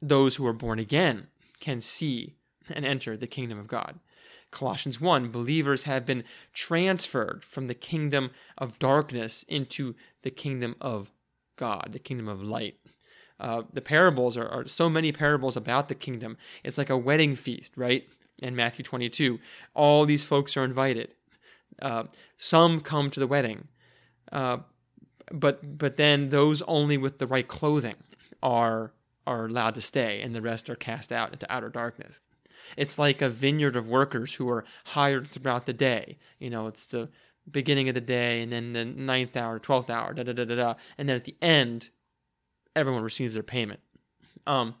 those 0.00 0.36
who 0.36 0.46
are 0.46 0.52
born 0.52 0.78
again 0.78 1.28
can 1.60 1.80
see 1.80 2.34
and 2.68 2.84
enter 2.84 3.16
the 3.16 3.26
kingdom 3.26 3.58
of 3.58 3.68
God. 3.68 4.00
Colossians 4.50 5.00
1 5.00 5.30
believers 5.30 5.84
have 5.84 6.04
been 6.04 6.24
transferred 6.52 7.44
from 7.44 7.68
the 7.68 7.74
kingdom 7.74 8.30
of 8.58 8.78
darkness 8.78 9.44
into 9.48 9.94
the 10.22 10.30
kingdom 10.30 10.74
of 10.80 11.10
God, 11.56 11.90
the 11.92 11.98
kingdom 11.98 12.28
of 12.28 12.42
light. 12.42 12.76
Uh, 13.40 13.62
the 13.72 13.80
parables 13.80 14.36
are, 14.36 14.46
are 14.48 14.68
so 14.68 14.88
many 14.88 15.10
parables 15.10 15.56
about 15.56 15.88
the 15.88 15.94
kingdom. 15.94 16.36
It's 16.62 16.78
like 16.78 16.90
a 16.90 16.98
wedding 16.98 17.34
feast, 17.34 17.72
right? 17.76 18.06
In 18.38 18.54
Matthew 18.54 18.84
22, 18.84 19.38
all 19.74 20.04
these 20.04 20.24
folks 20.24 20.56
are 20.56 20.64
invited. 20.64 21.14
Uh, 21.80 22.04
some 22.38 22.80
come 22.80 23.10
to 23.10 23.20
the 23.20 23.26
wedding, 23.26 23.68
uh, 24.30 24.58
but 25.32 25.78
but 25.78 25.96
then 25.96 26.28
those 26.28 26.62
only 26.62 26.98
with 26.98 27.18
the 27.18 27.26
right 27.26 27.48
clothing 27.48 27.96
are 28.42 28.92
are 29.26 29.46
allowed 29.46 29.74
to 29.74 29.80
stay, 29.80 30.20
and 30.20 30.34
the 30.34 30.42
rest 30.42 30.68
are 30.68 30.76
cast 30.76 31.12
out 31.12 31.32
into 31.32 31.50
outer 31.52 31.70
darkness. 31.70 32.18
It's 32.76 32.98
like 32.98 33.22
a 33.22 33.28
vineyard 33.28 33.76
of 33.76 33.86
workers 33.86 34.34
who 34.34 34.48
are 34.48 34.64
hired 34.86 35.28
throughout 35.28 35.66
the 35.66 35.72
day. 35.72 36.18
You 36.38 36.50
know, 36.50 36.66
it's 36.66 36.86
the 36.86 37.08
beginning 37.50 37.88
of 37.88 37.94
the 37.94 38.00
day, 38.00 38.42
and 38.42 38.52
then 38.52 38.72
the 38.72 38.84
ninth 38.84 39.36
hour, 39.36 39.58
twelfth 39.58 39.90
hour, 39.90 40.14
da 40.14 40.22
da 40.22 40.32
da 40.32 40.44
da 40.44 40.54
da, 40.54 40.74
and 40.98 41.08
then 41.08 41.16
at 41.16 41.24
the 41.24 41.36
end, 41.42 41.90
everyone 42.76 43.02
receives 43.02 43.34
their 43.34 43.42
payment. 43.42 43.80
Um, 44.46 44.74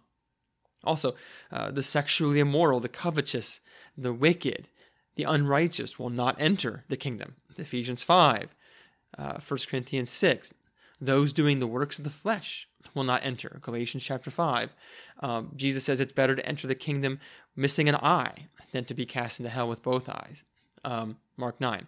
also, 0.84 1.14
uh, 1.50 1.70
the 1.70 1.82
sexually 1.82 2.40
immoral, 2.40 2.80
the 2.80 2.88
covetous, 2.88 3.60
the 3.96 4.12
wicked, 4.12 4.68
the 5.16 5.24
unrighteous 5.24 5.98
will 5.98 6.10
not 6.10 6.36
enter 6.38 6.84
the 6.88 6.96
kingdom. 6.96 7.36
Ephesians 7.58 8.02
5, 8.02 8.54
uh, 9.18 9.38
1 9.46 9.60
Corinthians 9.68 10.10
6. 10.10 10.54
Those 11.00 11.32
doing 11.32 11.58
the 11.58 11.66
works 11.66 11.98
of 11.98 12.04
the 12.04 12.10
flesh 12.10 12.68
will 12.94 13.04
not 13.04 13.24
enter. 13.24 13.58
Galatians 13.60 14.02
chapter 14.02 14.30
5. 14.30 14.70
Um, 15.20 15.52
Jesus 15.56 15.84
says 15.84 16.00
it's 16.00 16.12
better 16.12 16.36
to 16.36 16.46
enter 16.46 16.66
the 16.66 16.74
kingdom 16.74 17.18
missing 17.56 17.88
an 17.88 17.96
eye 17.96 18.46
than 18.72 18.84
to 18.84 18.94
be 18.94 19.04
cast 19.04 19.40
into 19.40 19.50
hell 19.50 19.68
with 19.68 19.82
both 19.82 20.08
eyes. 20.08 20.44
Um, 20.84 21.18
Mark 21.36 21.60
9. 21.60 21.86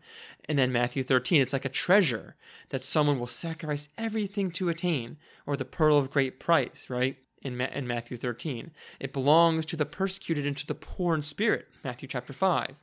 And 0.49 0.59
then 0.59 0.73
Matthew 0.73 1.03
13, 1.03 1.41
it's 1.41 1.53
like 1.53 1.65
a 1.65 1.71
treasure 1.71 2.37
that 2.71 2.83
someone 2.83 3.19
will 3.19 3.27
sacrifice 3.27 3.89
everything 3.99 4.51
to 4.53 4.69
attain, 4.69 5.17
or 5.47 5.57
the 5.57 5.65
pearl 5.65 5.99
of 5.99 6.11
great 6.11 6.41
price, 6.41 6.87
right? 6.89 7.17
In, 7.43 7.57
Ma- 7.57 7.69
in 7.73 7.87
Matthew 7.87 8.17
13. 8.17 8.73
It 9.01 9.13
belongs 9.13 9.67
to 9.67 9.77
the 9.77 9.87
persecuted 9.87 10.47
and 10.47 10.57
to 10.57 10.67
the 10.67 10.75
poor 10.75 11.15
in 11.15 11.23
spirit, 11.23 11.69
Matthew 11.83 12.09
chapter 12.09 12.33
5. 12.33 12.75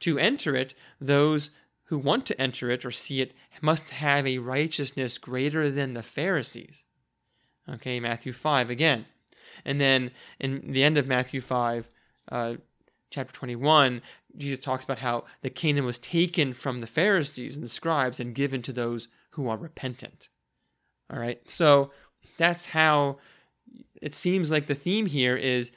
To 0.00 0.18
enter 0.18 0.54
it, 0.54 0.74
those 1.00 1.50
who 1.86 1.98
want 1.98 2.26
to 2.26 2.40
enter 2.40 2.70
it 2.70 2.84
or 2.84 2.90
see 2.90 3.20
it 3.20 3.32
must 3.60 3.90
have 3.90 4.26
a 4.26 4.38
righteousness 4.38 5.18
greater 5.18 5.70
than 5.70 5.94
the 5.94 6.02
Pharisees. 6.02 6.82
Okay, 7.68 8.00
Matthew 8.00 8.32
5 8.32 8.70
again. 8.70 9.06
And 9.64 9.80
then 9.80 10.10
in 10.38 10.72
the 10.72 10.84
end 10.84 10.98
of 10.98 11.06
Matthew 11.06 11.40
5, 11.40 11.88
uh, 12.30 12.54
chapter 13.10 13.32
21, 13.32 14.02
Jesus 14.36 14.58
talks 14.58 14.84
about 14.84 14.98
how 14.98 15.24
the 15.42 15.50
kingdom 15.50 15.84
was 15.84 15.98
taken 15.98 16.52
from 16.52 16.80
the 16.80 16.86
Pharisees 16.86 17.54
and 17.56 17.64
the 17.64 17.68
scribes 17.68 18.20
and 18.20 18.34
given 18.34 18.62
to 18.62 18.72
those 18.72 19.08
who 19.30 19.48
are 19.48 19.56
repentant. 19.56 20.28
All 21.10 21.18
right, 21.18 21.40
so 21.48 21.92
that's 22.36 22.66
how 22.66 23.18
it 24.02 24.14
seems 24.14 24.50
like 24.50 24.66
the 24.66 24.74
theme 24.74 25.06
here 25.06 25.36
is 25.36 25.70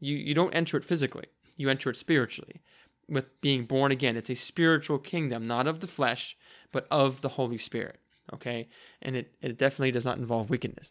you, 0.00 0.16
you 0.16 0.34
don't 0.34 0.54
enter 0.54 0.76
it 0.76 0.84
physically, 0.84 1.26
you 1.56 1.70
enter 1.70 1.90
it 1.90 1.96
spiritually 1.96 2.60
with 3.08 3.40
being 3.40 3.64
born 3.64 3.92
again. 3.92 4.16
It's 4.16 4.30
a 4.30 4.34
spiritual 4.34 4.98
kingdom, 4.98 5.46
not 5.46 5.66
of 5.66 5.80
the 5.80 5.86
flesh, 5.86 6.36
but 6.72 6.86
of 6.90 7.20
the 7.20 7.30
Holy 7.30 7.58
Spirit. 7.58 7.98
Okay, 8.32 8.68
and 9.02 9.16
it, 9.16 9.34
it 9.42 9.58
definitely 9.58 9.90
does 9.90 10.04
not 10.04 10.18
involve 10.18 10.48
wickedness. 10.48 10.90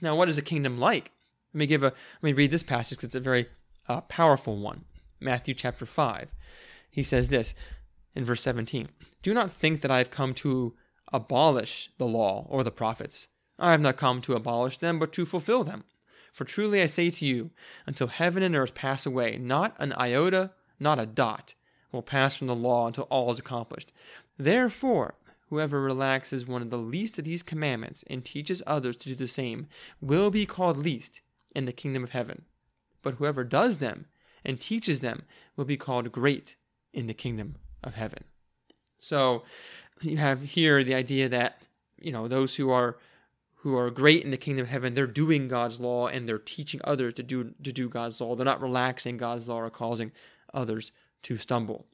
Now, 0.00 0.16
what 0.16 0.28
is 0.28 0.36
a 0.36 0.42
kingdom 0.42 0.78
like? 0.78 1.12
Let 1.52 1.58
me 1.58 1.66
give 1.66 1.82
a 1.82 1.86
let 1.86 2.22
me 2.22 2.32
read 2.32 2.50
this 2.50 2.64
passage 2.64 2.98
because 2.98 3.08
it's 3.08 3.16
a 3.16 3.20
very 3.20 3.46
uh, 3.88 4.00
powerful 4.02 4.56
one. 4.58 4.84
Matthew 5.20 5.54
chapter 5.54 5.86
five. 5.86 6.34
He 6.90 7.02
says 7.02 7.28
this 7.28 7.54
in 8.14 8.24
verse 8.24 8.42
17: 8.42 8.88
Do 9.22 9.32
not 9.32 9.52
think 9.52 9.80
that 9.80 9.90
I 9.90 9.98
have 9.98 10.10
come 10.10 10.34
to 10.34 10.74
abolish 11.12 11.90
the 11.98 12.06
law 12.06 12.46
or 12.48 12.64
the 12.64 12.72
prophets. 12.72 13.28
I 13.58 13.70
have 13.70 13.80
not 13.80 13.96
come 13.96 14.20
to 14.22 14.34
abolish 14.34 14.78
them, 14.78 14.98
but 14.98 15.12
to 15.12 15.24
fulfill 15.24 15.62
them. 15.62 15.84
For 16.32 16.44
truly 16.44 16.82
I 16.82 16.86
say 16.86 17.10
to 17.10 17.24
you, 17.24 17.52
until 17.86 18.08
heaven 18.08 18.42
and 18.42 18.56
earth 18.56 18.74
pass 18.74 19.06
away, 19.06 19.38
not 19.38 19.76
an 19.78 19.92
iota, 19.92 20.50
not 20.78 20.98
a 20.98 21.06
dot, 21.06 21.54
will 21.92 22.02
pass 22.02 22.34
from 22.34 22.46
the 22.46 22.54
law 22.54 22.86
until 22.86 23.04
all 23.04 23.30
is 23.30 23.38
accomplished. 23.38 23.92
Therefore, 24.36 25.14
Whoever 25.54 25.80
relaxes 25.80 26.48
one 26.48 26.62
of 26.62 26.70
the 26.70 26.78
least 26.78 27.16
of 27.16 27.24
these 27.24 27.44
commandments 27.44 28.02
and 28.08 28.24
teaches 28.24 28.60
others 28.66 28.96
to 28.96 29.10
do 29.10 29.14
the 29.14 29.28
same 29.28 29.68
will 30.00 30.30
be 30.30 30.46
called 30.46 30.76
least 30.76 31.20
in 31.54 31.64
the 31.64 31.72
kingdom 31.72 32.02
of 32.02 32.10
heaven. 32.10 32.42
But 33.02 33.14
whoever 33.14 33.44
does 33.44 33.78
them 33.78 34.06
and 34.44 34.60
teaches 34.60 34.98
them 34.98 35.22
will 35.56 35.64
be 35.64 35.76
called 35.76 36.10
great 36.10 36.56
in 36.92 37.06
the 37.06 37.14
kingdom 37.14 37.54
of 37.84 37.94
heaven. 37.94 38.24
So 38.98 39.44
you 40.00 40.16
have 40.16 40.42
here 40.42 40.82
the 40.82 40.94
idea 40.94 41.28
that 41.28 41.62
you 42.00 42.10
know 42.10 42.26
those 42.26 42.56
who 42.56 42.70
are 42.70 42.96
who 43.56 43.76
are 43.76 43.90
great 43.90 44.24
in 44.24 44.30
the 44.30 44.36
kingdom 44.36 44.64
of 44.64 44.70
heaven, 44.70 44.94
they're 44.94 45.06
doing 45.06 45.46
God's 45.46 45.80
law 45.80 46.08
and 46.08 46.28
they're 46.28 46.38
teaching 46.38 46.80
others 46.82 47.14
to 47.14 47.22
do 47.22 47.54
to 47.62 47.72
do 47.72 47.88
God's 47.88 48.20
law. 48.20 48.34
They're 48.34 48.44
not 48.44 48.60
relaxing 48.60 49.18
God's 49.18 49.46
law 49.46 49.60
or 49.60 49.70
causing 49.70 50.10
others 50.54 50.92
to 51.24 51.36
stumble. 51.36 51.86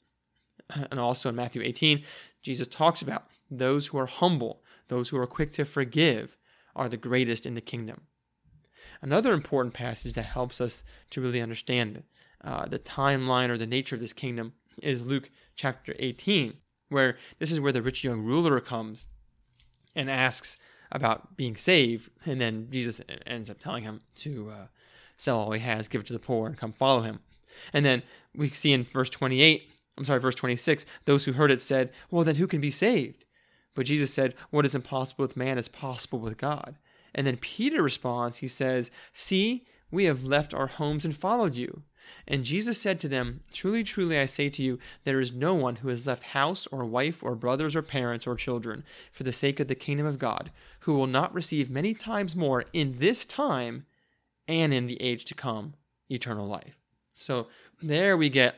And 0.90 1.00
also 1.00 1.28
in 1.28 1.36
Matthew 1.36 1.62
18, 1.62 2.04
Jesus 2.42 2.68
talks 2.68 3.02
about 3.02 3.26
those 3.50 3.88
who 3.88 3.98
are 3.98 4.06
humble, 4.06 4.62
those 4.88 5.08
who 5.08 5.16
are 5.16 5.26
quick 5.26 5.52
to 5.54 5.64
forgive, 5.64 6.36
are 6.76 6.88
the 6.88 6.96
greatest 6.96 7.46
in 7.46 7.54
the 7.54 7.60
kingdom. 7.60 8.02
Another 9.02 9.32
important 9.32 9.74
passage 9.74 10.12
that 10.12 10.26
helps 10.26 10.60
us 10.60 10.84
to 11.10 11.20
really 11.20 11.40
understand 11.40 12.04
uh, 12.42 12.66
the 12.66 12.78
timeline 12.78 13.48
or 13.48 13.58
the 13.58 13.66
nature 13.66 13.96
of 13.96 14.00
this 14.00 14.12
kingdom 14.12 14.52
is 14.82 15.04
Luke 15.04 15.30
chapter 15.56 15.94
18, 15.98 16.54
where 16.88 17.16
this 17.38 17.50
is 17.50 17.60
where 17.60 17.72
the 17.72 17.82
rich 17.82 18.04
young 18.04 18.22
ruler 18.22 18.60
comes 18.60 19.06
and 19.94 20.10
asks 20.10 20.56
about 20.92 21.36
being 21.36 21.56
saved, 21.56 22.10
and 22.26 22.40
then 22.40 22.68
Jesus 22.70 23.00
ends 23.26 23.50
up 23.50 23.58
telling 23.58 23.84
him 23.84 24.00
to 24.16 24.50
uh, 24.50 24.66
sell 25.16 25.38
all 25.38 25.52
he 25.52 25.60
has, 25.60 25.88
give 25.88 26.00
it 26.00 26.06
to 26.08 26.12
the 26.12 26.18
poor, 26.18 26.46
and 26.46 26.56
come 26.56 26.72
follow 26.72 27.02
him. 27.02 27.20
And 27.72 27.84
then 27.84 28.02
we 28.34 28.50
see 28.50 28.72
in 28.72 28.84
verse 28.84 29.10
28, 29.10 29.68
I'm 29.98 30.04
sorry, 30.04 30.20
verse 30.20 30.34
26, 30.34 30.86
those 31.04 31.24
who 31.24 31.32
heard 31.32 31.50
it 31.50 31.60
said, 31.60 31.90
Well, 32.10 32.24
then 32.24 32.36
who 32.36 32.46
can 32.46 32.60
be 32.60 32.70
saved? 32.70 33.24
But 33.74 33.86
Jesus 33.86 34.12
said, 34.12 34.34
What 34.50 34.64
is 34.64 34.74
impossible 34.74 35.24
with 35.24 35.36
man 35.36 35.58
is 35.58 35.68
possible 35.68 36.18
with 36.18 36.38
God. 36.38 36.76
And 37.14 37.26
then 37.26 37.36
Peter 37.36 37.82
responds, 37.82 38.38
He 38.38 38.48
says, 38.48 38.90
See, 39.12 39.66
we 39.90 40.04
have 40.04 40.24
left 40.24 40.54
our 40.54 40.68
homes 40.68 41.04
and 41.04 41.16
followed 41.16 41.54
you. 41.54 41.82
And 42.26 42.44
Jesus 42.44 42.80
said 42.80 43.00
to 43.00 43.08
them, 43.08 43.40
Truly, 43.52 43.84
truly, 43.84 44.18
I 44.18 44.26
say 44.26 44.48
to 44.50 44.62
you, 44.62 44.78
there 45.04 45.20
is 45.20 45.32
no 45.32 45.54
one 45.54 45.76
who 45.76 45.88
has 45.88 46.06
left 46.06 46.22
house 46.24 46.66
or 46.68 46.84
wife 46.84 47.22
or 47.22 47.34
brothers 47.34 47.76
or 47.76 47.82
parents 47.82 48.26
or 48.26 48.34
children 48.36 48.84
for 49.12 49.24
the 49.24 49.32
sake 49.32 49.60
of 49.60 49.68
the 49.68 49.74
kingdom 49.74 50.06
of 50.06 50.18
God, 50.18 50.50
who 50.80 50.94
will 50.94 51.06
not 51.06 51.34
receive 51.34 51.70
many 51.70 51.94
times 51.94 52.34
more 52.34 52.64
in 52.72 52.98
this 52.98 53.24
time 53.24 53.86
and 54.48 54.72
in 54.72 54.86
the 54.86 55.00
age 55.00 55.24
to 55.26 55.34
come 55.34 55.74
eternal 56.08 56.46
life. 56.46 56.79
So 57.20 57.48
there 57.82 58.16
we 58.16 58.30
get 58.30 58.56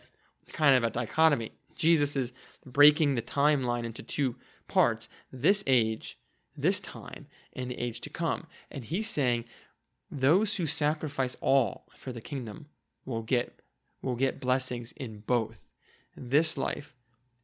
kind 0.53 0.77
of 0.77 0.85
a 0.85 0.91
dichotomy. 0.91 1.51
Jesus 1.75 2.15
is 2.15 2.33
breaking 2.65 3.15
the 3.15 3.23
timeline 3.23 3.85
into 3.85 4.03
two 4.03 4.37
parts 4.69 5.09
this 5.33 5.65
age, 5.67 6.17
this 6.57 6.79
time, 6.79 7.27
and 7.55 7.71
the 7.71 7.79
age 7.79 8.01
to 8.03 8.11
come. 8.11 8.47
And 8.71 8.85
he's 8.85 9.11
saying 9.11 9.47
those 10.11 10.57
who 10.57 10.67
sacrifice 10.67 11.37
all 11.41 11.87
for 11.97 12.13
the 12.13 12.21
kingdom 12.21 12.67
will 13.05 13.23
get 13.23 13.61
will 14.01 14.17
get 14.17 14.41
blessings 14.41 14.93
in 14.93 15.21
both 15.21 15.61
this 16.17 16.57
life 16.57 16.95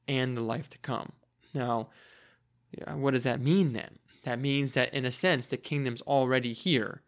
and 0.06 0.36
the 0.36 0.40
life 0.40 0.68
to 0.70 0.78
come. 0.78 1.12
Now, 1.54 1.88
what 2.94 3.12
does 3.12 3.22
that 3.22 3.40
mean 3.40 3.72
then? 3.72 3.98
That 4.24 4.40
means 4.40 4.72
that 4.74 4.92
in 4.92 5.04
a 5.04 5.12
sense 5.12 5.46
the 5.46 5.56
kingdom's 5.56 6.02
already 6.02 6.52
here, 6.52 7.02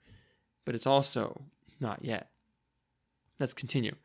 but 0.64 0.74
it's 0.74 0.86
also 0.86 1.42
not 1.80 2.04
yet. 2.04 2.30
Let's 3.40 3.54
continue. 3.54 3.96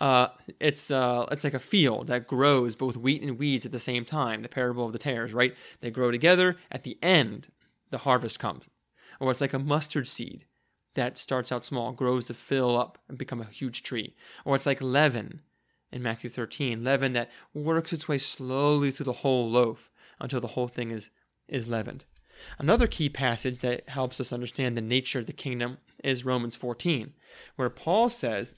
Uh, 0.00 0.28
it's 0.58 0.90
uh, 0.90 1.26
it's 1.30 1.44
like 1.44 1.54
a 1.54 1.58
field 1.58 2.06
that 2.06 2.26
grows 2.26 2.74
both 2.74 2.96
wheat 2.96 3.22
and 3.22 3.38
weeds 3.38 3.66
at 3.66 3.72
the 3.72 3.78
same 3.78 4.06
time. 4.06 4.42
The 4.42 4.48
parable 4.48 4.86
of 4.86 4.92
the 4.92 4.98
tares, 4.98 5.34
right? 5.34 5.54
They 5.80 5.90
grow 5.90 6.10
together. 6.10 6.56
At 6.72 6.84
the 6.84 6.98
end, 7.02 7.48
the 7.90 7.98
harvest 7.98 8.38
comes. 8.38 8.64
Or 9.20 9.30
it's 9.30 9.42
like 9.42 9.52
a 9.52 9.58
mustard 9.58 10.08
seed 10.08 10.46
that 10.94 11.18
starts 11.18 11.52
out 11.52 11.64
small, 11.64 11.92
grows 11.92 12.24
to 12.24 12.34
fill 12.34 12.78
up 12.78 12.98
and 13.08 13.18
become 13.18 13.40
a 13.40 13.44
huge 13.44 13.82
tree. 13.82 14.16
Or 14.44 14.56
it's 14.56 14.66
like 14.66 14.80
leaven 14.80 15.42
in 15.92 16.02
Matthew 16.02 16.30
13, 16.30 16.82
leaven 16.82 17.12
that 17.12 17.30
works 17.52 17.92
its 17.92 18.08
way 18.08 18.18
slowly 18.18 18.90
through 18.90 19.04
the 19.04 19.12
whole 19.12 19.50
loaf 19.50 19.90
until 20.18 20.40
the 20.40 20.48
whole 20.48 20.68
thing 20.68 20.90
is 20.90 21.10
is 21.46 21.68
leavened. 21.68 22.04
Another 22.58 22.86
key 22.86 23.08
passage 23.08 23.60
that 23.60 23.88
helps 23.88 24.20
us 24.20 24.32
understand 24.32 24.76
the 24.76 24.80
nature 24.80 25.18
of 25.18 25.26
the 25.26 25.32
kingdom 25.32 25.78
is 26.04 26.24
Romans 26.24 26.56
14, 26.56 27.12
where 27.56 27.70
Paul 27.70 28.08
says 28.08 28.54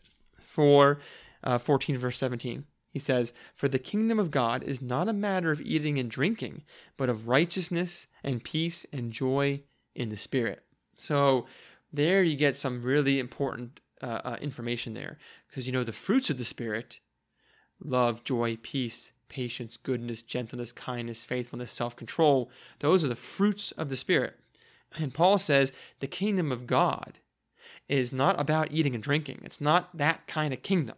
for 0.50 0.98
uh, 1.44 1.58
14, 1.58 1.96
verse 1.96 2.18
17. 2.18 2.64
He 2.90 2.98
says, 2.98 3.32
For 3.54 3.68
the 3.68 3.78
kingdom 3.78 4.18
of 4.18 4.32
God 4.32 4.64
is 4.64 4.82
not 4.82 5.08
a 5.08 5.12
matter 5.12 5.52
of 5.52 5.60
eating 5.60 5.98
and 5.98 6.10
drinking, 6.10 6.64
but 6.96 7.08
of 7.08 7.28
righteousness 7.28 8.08
and 8.24 8.42
peace 8.42 8.84
and 8.92 9.12
joy 9.12 9.62
in 9.94 10.10
the 10.10 10.16
Spirit. 10.16 10.64
So 10.96 11.46
there 11.92 12.24
you 12.24 12.36
get 12.36 12.56
some 12.56 12.82
really 12.82 13.20
important 13.20 13.80
uh, 14.02 14.20
uh, 14.24 14.36
information 14.40 14.94
there. 14.94 15.18
Because 15.48 15.66
you 15.66 15.72
know, 15.72 15.84
the 15.84 15.92
fruits 15.92 16.30
of 16.30 16.38
the 16.38 16.44
Spirit 16.44 16.98
love, 17.82 18.24
joy, 18.24 18.58
peace, 18.60 19.12
patience, 19.28 19.76
goodness, 19.76 20.20
gentleness, 20.20 20.72
kindness, 20.72 21.22
faithfulness, 21.22 21.70
self 21.70 21.94
control 21.94 22.50
those 22.80 23.04
are 23.04 23.08
the 23.08 23.14
fruits 23.14 23.70
of 23.72 23.88
the 23.88 23.96
Spirit. 23.96 24.34
And 24.96 25.14
Paul 25.14 25.38
says 25.38 25.72
the 26.00 26.08
kingdom 26.08 26.50
of 26.50 26.66
God 26.66 27.20
is 27.90 28.12
not 28.12 28.40
about 28.40 28.70
eating 28.70 28.94
and 28.94 29.03
drinking. 29.03 29.40
It's 29.42 29.61
not 29.61 29.96
that 29.96 30.26
kind 30.26 30.55
of 30.55 30.62
kingdom. 30.62 30.96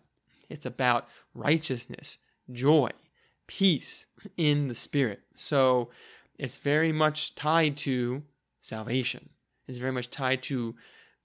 It's 0.51 0.67
about 0.67 1.09
righteousness, 1.35 2.19
joy, 2.51 2.91
peace 3.47 4.07
in 4.37 4.69
the 4.69 4.75
Spirit. 4.75 5.21
So 5.35 5.89
it's 6.39 6.59
very 6.59 6.93
much 6.93 7.35
tied 7.35 7.77
to 7.79 8.23
salvation. 8.61 9.31
It's 9.67 9.79
very 9.79 9.93
much 9.93 10.11
tied 10.11 10.43
to 10.45 10.75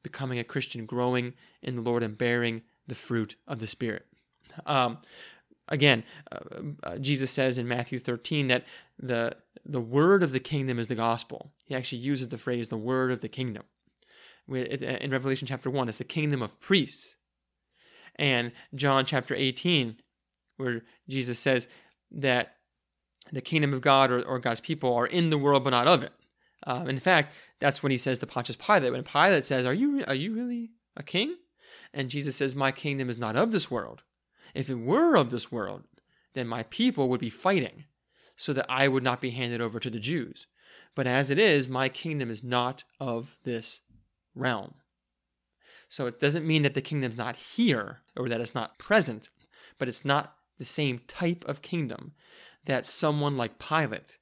becoming 0.04 0.40
a 0.40 0.44
Christian, 0.46 0.86
growing 0.86 1.34
in 1.62 1.76
the 1.76 1.82
Lord, 1.82 2.02
and 2.02 2.18
bearing 2.18 2.62
the 2.88 2.96
fruit 2.96 3.36
of 3.46 3.60
the 3.60 3.68
Spirit. 3.68 4.06
Um, 4.66 5.00
again, 5.68 6.06
uh, 6.32 6.40
uh, 6.84 6.98
Jesus 6.98 7.30
says 7.30 7.58
in 7.58 7.68
Matthew 7.68 8.00
13 8.00 8.48
that 8.48 8.66
the 8.98 9.36
the 9.66 9.82
word 9.82 10.24
of 10.24 10.32
the 10.32 10.40
kingdom 10.40 10.80
is 10.80 10.88
the 10.88 10.96
gospel. 10.96 11.52
He 11.66 11.76
actually 11.76 11.98
uses 11.98 12.30
the 12.30 12.38
phrase 12.38 12.70
"the 12.70 12.78
word 12.78 13.12
of 13.12 13.20
the 13.20 13.28
kingdom." 13.28 13.64
In 14.50 15.12
Revelation 15.12 15.48
chapter 15.48 15.70
1. 15.70 15.90
It's 15.90 15.98
the 15.98 16.04
kingdom 16.04 16.42
of 16.42 16.60
priests. 16.60 17.16
And 18.16 18.52
John 18.74 19.06
chapter 19.06 19.36
18, 19.36 19.98
where 20.58 20.82
Jesus 21.08 21.40
says 21.40 21.68
that 22.12 22.56
the 23.32 23.42
kingdom 23.42 23.74
of 23.74 23.82
God 23.82 24.12
or, 24.12 24.24
or 24.24 24.40
God's 24.40 24.62
people 24.62 24.94
are 24.94 25.06
in 25.06 25.30
the 25.30 25.38
world 25.38 25.64
but 25.64 25.72
not 25.72 25.88
of 25.88 26.04
it. 26.04 26.14
Um, 26.66 26.90
in 26.90 27.00
fact, 27.00 27.34
that's 27.60 27.84
when 27.84 27.92
he 27.92 27.98
says 27.98 28.18
to 28.20 28.28
Pontius 28.28 28.56
Pilate, 28.56 28.92
when 28.92 29.04
Pilate 29.04 29.46
says, 29.46 29.66
Are 29.66 29.74
you, 29.74 30.04
are 30.08 30.16
you 30.16 30.34
really 30.34 30.72
a 30.96 31.04
king? 31.04 31.36
And 31.94 32.10
Jesus 32.10 32.36
says, 32.36 32.56
My 32.56 32.72
kingdom 32.72 33.10
is 33.10 33.18
not 33.18 33.36
of 33.36 33.52
this 33.52 33.70
world. 33.70 34.02
If 34.56 34.70
it 34.70 34.76
were 34.76 35.16
of 35.16 35.30
this 35.30 35.52
world, 35.52 35.84
then 36.34 36.48
my 36.48 36.64
people 36.64 37.10
would 37.10 37.20
be 37.20 37.30
fighting 37.30 37.86
so 38.36 38.54
that 38.54 38.66
I 38.70 38.88
would 38.88 39.04
not 39.04 39.22
be 39.22 39.32
handed 39.32 39.62
over 39.62 39.80
to 39.80 39.90
the 39.90 40.00
Jews. 40.00 40.48
But 40.96 41.08
as 41.08 41.30
it 41.30 41.38
is, 41.38 41.68
my 41.68 41.90
kingdom 41.90 42.30
is 42.30 42.44
not 42.44 42.84
of 43.00 43.38
this 43.44 43.82
realm. 44.38 44.76
So 45.90 46.08
it 46.08 46.20
doesn't 46.20 46.46
mean 46.46 46.64
that 46.64 46.74
the 46.74 46.82
kingdom's 46.82 47.18
not 47.18 47.36
here 47.36 48.00
or 48.16 48.28
that 48.30 48.42
it's 48.42 48.56
not 48.56 48.78
present, 48.78 49.30
but 49.78 49.88
it's 49.88 50.04
not 50.04 50.36
the 50.58 50.66
same 50.66 51.02
type 51.08 51.46
of 51.48 51.62
kingdom 51.62 52.14
that 52.66 52.86
someone 52.86 53.38
like 53.38 53.60
Pilate 53.60 54.18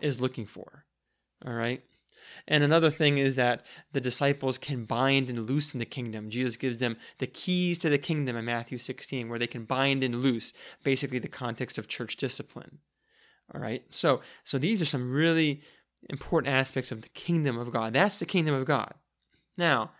is 0.00 0.20
looking 0.20 0.46
for. 0.46 0.84
All 1.44 1.52
right? 1.52 1.82
And 2.48 2.64
another 2.64 2.90
thing 2.90 3.18
is 3.18 3.36
that 3.36 3.64
the 3.92 4.00
disciples 4.00 4.56
can 4.56 4.84
bind 4.84 5.28
and 5.28 5.46
loosen 5.46 5.78
the 5.78 5.84
kingdom. 5.84 6.30
Jesus 6.30 6.56
gives 6.56 6.78
them 6.78 6.96
the 7.18 7.26
keys 7.26 7.78
to 7.80 7.90
the 7.90 7.98
kingdom 7.98 8.36
in 8.36 8.44
Matthew 8.44 8.78
16, 8.78 9.28
where 9.28 9.38
they 9.38 9.46
can 9.46 9.64
bind 9.64 10.02
and 10.02 10.22
loose, 10.22 10.52
basically 10.82 11.18
the 11.18 11.28
context 11.28 11.78
of 11.78 11.88
church 11.88 12.16
discipline. 12.16 12.78
All 13.54 13.60
right? 13.60 13.84
So, 13.90 14.22
so 14.44 14.58
these 14.58 14.80
are 14.80 14.86
some 14.86 15.12
really 15.12 15.60
important 16.08 16.54
aspects 16.54 16.90
of 16.90 17.02
the 17.02 17.08
kingdom 17.10 17.58
of 17.58 17.70
God. 17.70 17.92
That's 17.92 18.18
the 18.18 18.26
kingdom 18.26 18.54
of 18.54 18.64
God. 18.64 18.94
Now, 19.56 19.92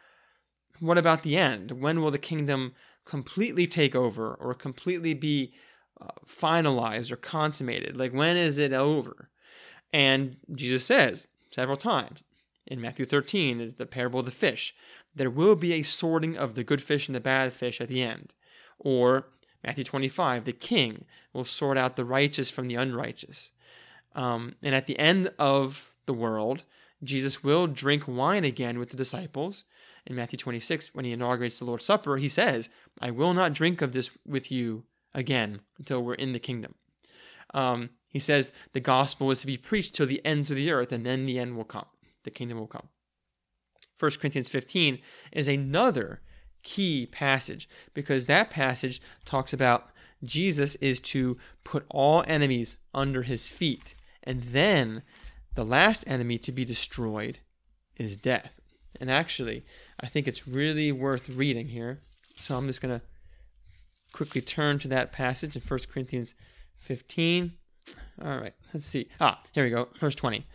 what 0.80 0.98
about 0.98 1.22
the 1.22 1.36
end? 1.36 1.72
When 1.72 2.00
will 2.00 2.10
the 2.10 2.18
kingdom 2.18 2.74
completely 3.04 3.66
take 3.66 3.94
over 3.94 4.34
or 4.34 4.54
completely 4.54 5.14
be 5.14 5.52
uh, 6.00 6.08
finalized 6.26 7.12
or 7.12 7.16
consummated? 7.16 7.96
Like, 7.96 8.12
when 8.12 8.36
is 8.36 8.58
it 8.58 8.72
over? 8.72 9.30
And 9.92 10.36
Jesus 10.54 10.84
says 10.84 11.28
several 11.50 11.76
times 11.76 12.22
in 12.66 12.80
Matthew 12.80 13.04
13, 13.04 13.60
is 13.60 13.74
the 13.74 13.86
parable 13.86 14.20
of 14.20 14.26
the 14.26 14.32
fish, 14.32 14.74
there 15.14 15.30
will 15.30 15.56
be 15.56 15.72
a 15.74 15.82
sorting 15.82 16.36
of 16.36 16.54
the 16.54 16.64
good 16.64 16.82
fish 16.82 17.08
and 17.08 17.14
the 17.14 17.20
bad 17.20 17.52
fish 17.52 17.80
at 17.80 17.88
the 17.88 18.02
end. 18.02 18.34
Or 18.78 19.28
Matthew 19.64 19.84
25, 19.84 20.44
the 20.44 20.52
king 20.52 21.04
will 21.32 21.44
sort 21.44 21.76
out 21.76 21.96
the 21.96 22.04
righteous 22.04 22.50
from 22.50 22.68
the 22.68 22.76
unrighteous. 22.76 23.50
Um, 24.14 24.56
and 24.62 24.74
at 24.74 24.86
the 24.86 24.98
end 24.98 25.30
of 25.38 25.94
the 26.06 26.14
world, 26.14 26.64
Jesus 27.02 27.42
will 27.42 27.66
drink 27.66 28.06
wine 28.06 28.44
again 28.44 28.78
with 28.78 28.90
the 28.90 28.96
disciples. 28.96 29.64
In 30.06 30.16
Matthew 30.16 30.38
26, 30.38 30.94
when 30.94 31.04
he 31.04 31.12
inaugurates 31.12 31.58
the 31.58 31.64
Lord's 31.64 31.84
Supper, 31.84 32.16
he 32.16 32.28
says, 32.28 32.68
I 33.00 33.10
will 33.10 33.34
not 33.34 33.52
drink 33.52 33.82
of 33.82 33.92
this 33.92 34.10
with 34.26 34.50
you 34.50 34.84
again 35.14 35.60
until 35.78 36.02
we're 36.02 36.14
in 36.14 36.32
the 36.32 36.38
kingdom. 36.38 36.74
Um, 37.54 37.90
he 38.08 38.18
says 38.18 38.52
the 38.72 38.80
gospel 38.80 39.30
is 39.30 39.38
to 39.38 39.46
be 39.46 39.56
preached 39.56 39.94
till 39.94 40.06
the 40.06 40.24
ends 40.24 40.50
of 40.50 40.56
the 40.56 40.70
earth, 40.70 40.92
and 40.92 41.04
then 41.04 41.26
the 41.26 41.38
end 41.38 41.56
will 41.56 41.64
come. 41.64 41.86
The 42.24 42.30
kingdom 42.30 42.58
will 42.58 42.66
come. 42.66 42.88
1 43.98 44.10
Corinthians 44.20 44.48
15 44.48 44.98
is 45.32 45.48
another 45.48 46.20
key 46.62 47.06
passage 47.06 47.68
because 47.94 48.26
that 48.26 48.50
passage 48.50 49.00
talks 49.24 49.52
about 49.52 49.88
Jesus 50.24 50.74
is 50.76 51.00
to 51.00 51.36
put 51.64 51.84
all 51.88 52.24
enemies 52.26 52.76
under 52.94 53.22
his 53.22 53.46
feet. 53.46 53.94
And 54.22 54.42
then 54.44 55.02
the 55.54 55.64
last 55.64 56.04
enemy 56.06 56.38
to 56.38 56.52
be 56.52 56.64
destroyed 56.64 57.38
is 57.96 58.16
death. 58.16 58.60
And 59.00 59.10
actually, 59.10 59.64
I 60.00 60.06
think 60.06 60.26
it's 60.26 60.46
really 60.46 60.92
worth 60.92 61.28
reading 61.28 61.68
here. 61.68 62.00
So 62.36 62.56
I'm 62.56 62.66
just 62.66 62.80
going 62.80 62.98
to 62.98 63.04
quickly 64.12 64.40
turn 64.40 64.78
to 64.80 64.88
that 64.88 65.12
passage 65.12 65.56
in 65.56 65.62
1 65.62 65.80
Corinthians 65.92 66.34
15. 66.78 67.52
All 68.22 68.38
right, 68.38 68.54
let's 68.72 68.86
see. 68.86 69.08
Ah, 69.20 69.42
here 69.52 69.64
we 69.64 69.70
go. 69.70 69.88
Verse 69.98 70.14
20. 70.14 70.46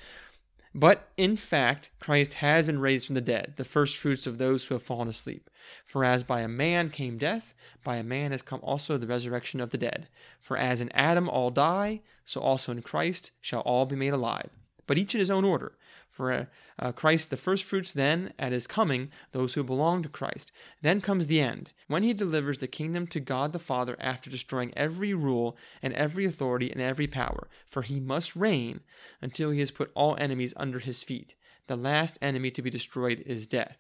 But 0.74 1.10
in 1.18 1.38
fact, 1.38 1.90
Christ 2.00 2.36
has 2.36 2.68
been 2.68 2.80
raised 2.80 3.08
from 3.08 3.16
the 3.16 3.22
dead, 3.22 3.54
the 3.58 3.64
first 3.64 3.98
fruits 3.98 4.28
of 4.28 4.38
those 4.38 4.66
who 4.66 4.76
have 4.76 4.84
fallen 4.84 5.08
asleep. 5.08 5.50
For 5.86 6.06
as 6.06 6.24
by 6.24 6.42
a 6.42 6.48
man 6.48 6.90
came 6.90 7.18
death, 7.18 7.56
by 7.84 7.96
a 7.96 8.04
man 8.04 8.32
has 8.32 8.44
come 8.44 8.60
also 8.62 8.98
the 8.98 9.08
resurrection 9.08 9.60
of 9.60 9.72
the 9.72 9.78
dead. 9.78 10.08
For 10.40 10.56
as 10.56 10.80
in 10.80 10.92
Adam 10.92 11.30
all 11.30 11.50
die, 11.50 12.02
so 12.26 12.42
also 12.42 12.72
in 12.72 12.84
Christ 12.84 13.32
shall 13.42 13.62
all 13.62 13.86
be 13.86 13.96
made 13.96 14.14
alive 14.14 14.52
but 14.88 14.98
each 14.98 15.14
in 15.14 15.20
his 15.20 15.30
own 15.30 15.46
order. 15.46 15.78
For 16.10 16.48
uh, 16.80 16.92
Christ 16.94 17.30
the 17.30 17.38
firstfruits, 17.38 17.92
then, 17.92 18.34
at 18.40 18.52
his 18.52 18.66
coming, 18.66 19.12
those 19.34 19.54
who 19.54 19.64
belong 19.64 20.02
to 20.02 20.10
Christ. 20.10 20.52
Then 20.82 21.00
comes 21.00 21.28
the 21.28 21.42
end, 21.42 21.74
when 21.88 22.02
he 22.02 22.14
delivers 22.14 22.58
the 22.58 22.68
kingdom 22.68 23.06
to 23.08 23.20
God 23.20 23.54
the 23.54 23.60
Father 23.60 23.96
after 24.00 24.30
destroying 24.30 24.74
every 24.76 25.14
rule 25.14 25.56
and 25.84 25.94
every 25.94 26.26
authority 26.26 26.72
and 26.72 26.82
every 26.82 27.06
power. 27.06 27.48
For 27.68 27.84
he 27.84 28.00
must 28.00 28.36
reign 28.36 28.80
until 29.22 29.52
he 29.52 29.60
has 29.60 29.70
put 29.70 29.92
all 29.94 30.18
enemies 30.20 30.56
under 30.58 30.80
his 30.80 31.04
feet. 31.04 31.36
The 31.68 31.76
last 31.76 32.18
enemy 32.20 32.50
to 32.52 32.64
be 32.64 32.72
destroyed 32.72 33.22
is 33.26 33.46
death. 33.46 33.78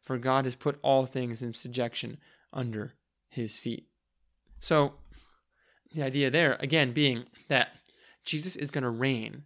For 0.00 0.16
God 0.16 0.44
has 0.44 0.54
put 0.54 0.78
all 0.82 1.06
things 1.06 1.42
in 1.42 1.54
subjection 1.54 2.18
under 2.52 2.94
his 3.28 3.58
feet. 3.58 3.88
So, 4.60 4.94
the 5.92 6.02
idea 6.02 6.30
there, 6.30 6.56
again, 6.60 6.92
being 6.92 7.24
that 7.48 7.70
Jesus 8.24 8.56
is 8.56 8.70
going 8.70 8.84
to 8.84 8.90
reign 8.90 9.44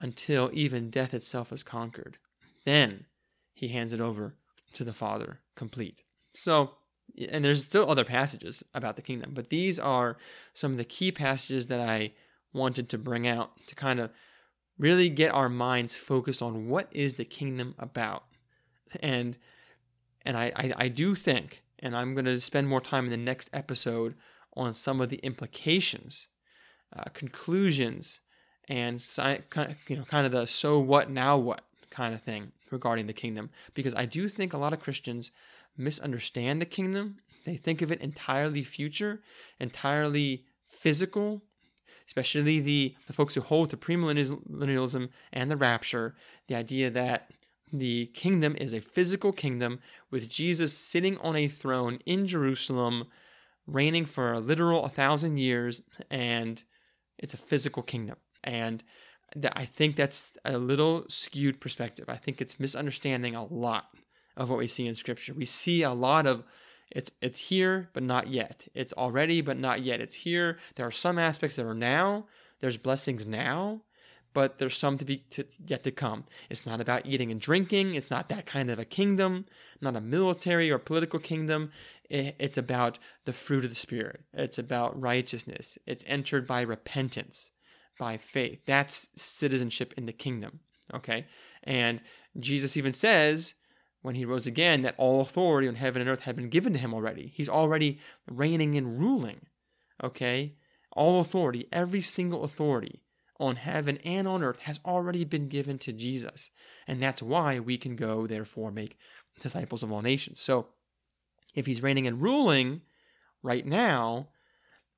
until 0.00 0.50
even 0.52 0.90
death 0.90 1.14
itself 1.14 1.52
is 1.52 1.62
conquered. 1.62 2.18
Then 2.64 3.06
he 3.52 3.68
hands 3.68 3.92
it 3.92 4.00
over 4.00 4.36
to 4.74 4.84
the 4.84 4.92
Father 4.92 5.40
complete. 5.56 6.04
So, 6.34 6.72
and 7.30 7.44
there's 7.44 7.64
still 7.64 7.90
other 7.90 8.04
passages 8.04 8.62
about 8.72 8.96
the 8.96 9.02
kingdom, 9.02 9.32
but 9.34 9.50
these 9.50 9.78
are 9.78 10.16
some 10.54 10.72
of 10.72 10.78
the 10.78 10.84
key 10.84 11.12
passages 11.12 11.66
that 11.66 11.80
I 11.80 12.12
wanted 12.52 12.88
to 12.88 12.98
bring 12.98 13.26
out 13.26 13.52
to 13.66 13.74
kind 13.74 14.00
of 14.00 14.10
really 14.78 15.10
get 15.10 15.32
our 15.34 15.48
minds 15.48 15.94
focused 15.94 16.40
on 16.40 16.68
what 16.68 16.88
is 16.90 17.14
the 17.14 17.24
kingdom 17.24 17.74
about. 17.78 18.24
And 19.00 19.36
and 20.22 20.36
I, 20.36 20.52
I, 20.54 20.72
I 20.76 20.88
do 20.88 21.14
think, 21.14 21.62
and 21.78 21.96
I'm 21.96 22.14
going 22.14 22.26
to 22.26 22.40
spend 22.40 22.68
more 22.68 22.80
time 22.80 23.04
in 23.04 23.10
the 23.10 23.16
next 23.16 23.48
episode 23.54 24.14
on 24.54 24.74
some 24.74 25.00
of 25.00 25.08
the 25.08 25.16
implications, 25.18 26.26
uh, 26.94 27.04
conclusions, 27.14 28.20
and 28.70 29.04
you 29.88 29.96
know 29.96 30.04
kind 30.04 30.24
of 30.24 30.32
the 30.32 30.46
so 30.46 30.78
what 30.78 31.10
now 31.10 31.36
what 31.36 31.62
kind 31.90 32.14
of 32.14 32.22
thing 32.22 32.52
regarding 32.70 33.08
the 33.08 33.12
kingdom 33.12 33.50
because 33.74 33.94
I 33.96 34.06
do 34.06 34.28
think 34.28 34.52
a 34.52 34.58
lot 34.58 34.72
of 34.72 34.80
Christians 34.80 35.32
misunderstand 35.76 36.62
the 36.62 36.66
kingdom. 36.66 37.18
they 37.44 37.56
think 37.56 37.82
of 37.82 37.90
it 37.90 38.00
entirely 38.00 38.62
future, 38.62 39.20
entirely 39.58 40.44
physical, 40.68 41.42
especially 42.06 42.60
the, 42.60 42.94
the 43.06 43.12
folks 43.12 43.34
who 43.34 43.40
hold 43.40 43.70
to 43.70 43.76
premillennialism 43.76 45.08
and 45.32 45.50
the 45.50 45.56
rapture, 45.56 46.14
the 46.48 46.54
idea 46.54 46.90
that 46.90 47.30
the 47.72 48.06
kingdom 48.06 48.56
is 48.56 48.72
a 48.72 48.80
physical 48.80 49.32
kingdom 49.32 49.80
with 50.10 50.28
Jesus 50.28 50.76
sitting 50.76 51.16
on 51.18 51.36
a 51.36 51.48
throne 51.48 51.98
in 52.04 52.26
Jerusalem, 52.26 53.06
reigning 53.66 54.04
for 54.04 54.32
a 54.32 54.40
literal 54.40 54.84
a 54.84 54.88
thousand 54.88 55.38
years, 55.38 55.80
and 56.10 56.62
it's 57.18 57.34
a 57.34 57.38
physical 57.38 57.82
kingdom. 57.82 58.16
And 58.42 58.82
I 59.54 59.64
think 59.64 59.96
that's 59.96 60.32
a 60.44 60.58
little 60.58 61.04
skewed 61.08 61.60
perspective. 61.60 62.06
I 62.08 62.16
think 62.16 62.40
it's 62.40 62.58
misunderstanding 62.58 63.34
a 63.34 63.44
lot 63.44 63.90
of 64.36 64.50
what 64.50 64.58
we 64.58 64.66
see 64.66 64.86
in 64.86 64.94
Scripture. 64.94 65.34
We 65.34 65.44
see 65.44 65.82
a 65.82 65.92
lot 65.92 66.26
of 66.26 66.44
it's 66.90 67.10
it's 67.20 67.38
here 67.38 67.88
but 67.92 68.02
not 68.02 68.28
yet. 68.28 68.66
It's 68.74 68.92
already 68.94 69.40
but 69.40 69.58
not 69.58 69.82
yet. 69.82 70.00
It's 70.00 70.16
here. 70.16 70.58
There 70.74 70.86
are 70.86 70.90
some 70.90 71.18
aspects 71.18 71.56
that 71.56 71.66
are 71.66 71.74
now. 71.74 72.26
There's 72.60 72.76
blessings 72.76 73.26
now, 73.26 73.82
but 74.34 74.58
there's 74.58 74.76
some 74.76 74.98
to 74.98 75.04
be 75.04 75.18
to, 75.30 75.44
yet 75.64 75.82
to 75.84 75.90
come. 75.90 76.24
It's 76.48 76.66
not 76.66 76.80
about 76.80 77.06
eating 77.06 77.30
and 77.30 77.40
drinking. 77.40 77.94
It's 77.94 78.10
not 78.10 78.28
that 78.28 78.46
kind 78.46 78.70
of 78.70 78.78
a 78.78 78.84
kingdom, 78.84 79.46
not 79.80 79.96
a 79.96 80.00
military 80.00 80.70
or 80.70 80.78
political 80.78 81.20
kingdom. 81.20 81.70
It, 82.08 82.36
it's 82.38 82.58
about 82.58 82.98
the 83.24 83.32
fruit 83.32 83.64
of 83.64 83.70
the 83.70 83.76
spirit. 83.76 84.22
It's 84.34 84.58
about 84.58 85.00
righteousness. 85.00 85.78
It's 85.86 86.04
entered 86.06 86.46
by 86.46 86.62
repentance, 86.62 87.52
by 88.00 88.16
faith. 88.16 88.62
That's 88.64 89.08
citizenship 89.14 89.92
in 89.98 90.06
the 90.06 90.12
kingdom. 90.12 90.60
Okay, 90.94 91.26
and 91.62 92.00
Jesus 92.38 92.76
even 92.76 92.94
says 92.94 93.54
when 94.00 94.14
he 94.14 94.24
rose 94.24 94.46
again 94.46 94.80
that 94.82 94.94
all 94.96 95.20
authority 95.20 95.68
on 95.68 95.74
heaven 95.74 96.00
and 96.00 96.10
earth 96.10 96.22
had 96.22 96.34
been 96.34 96.48
given 96.48 96.72
to 96.72 96.78
him 96.78 96.94
already. 96.94 97.30
He's 97.34 97.48
already 97.48 98.00
reigning 98.26 98.76
and 98.76 98.98
ruling. 98.98 99.42
Okay, 100.02 100.54
all 100.92 101.20
authority, 101.20 101.68
every 101.70 102.00
single 102.00 102.42
authority 102.42 103.02
on 103.38 103.56
heaven 103.56 103.98
and 103.98 104.26
on 104.26 104.42
earth 104.42 104.60
has 104.60 104.80
already 104.84 105.24
been 105.24 105.48
given 105.48 105.78
to 105.78 105.92
Jesus. 105.92 106.50
And 106.86 107.02
that's 107.02 107.22
why 107.22 107.58
we 107.58 107.76
can 107.76 107.96
go, 107.96 108.26
therefore, 108.26 108.70
make 108.70 108.96
disciples 109.40 109.82
of 109.82 109.92
all 109.92 110.02
nations. 110.02 110.40
So, 110.40 110.68
if 111.54 111.66
he's 111.66 111.82
reigning 111.82 112.06
and 112.06 112.22
ruling 112.22 112.82
right 113.42 113.66
now, 113.66 114.28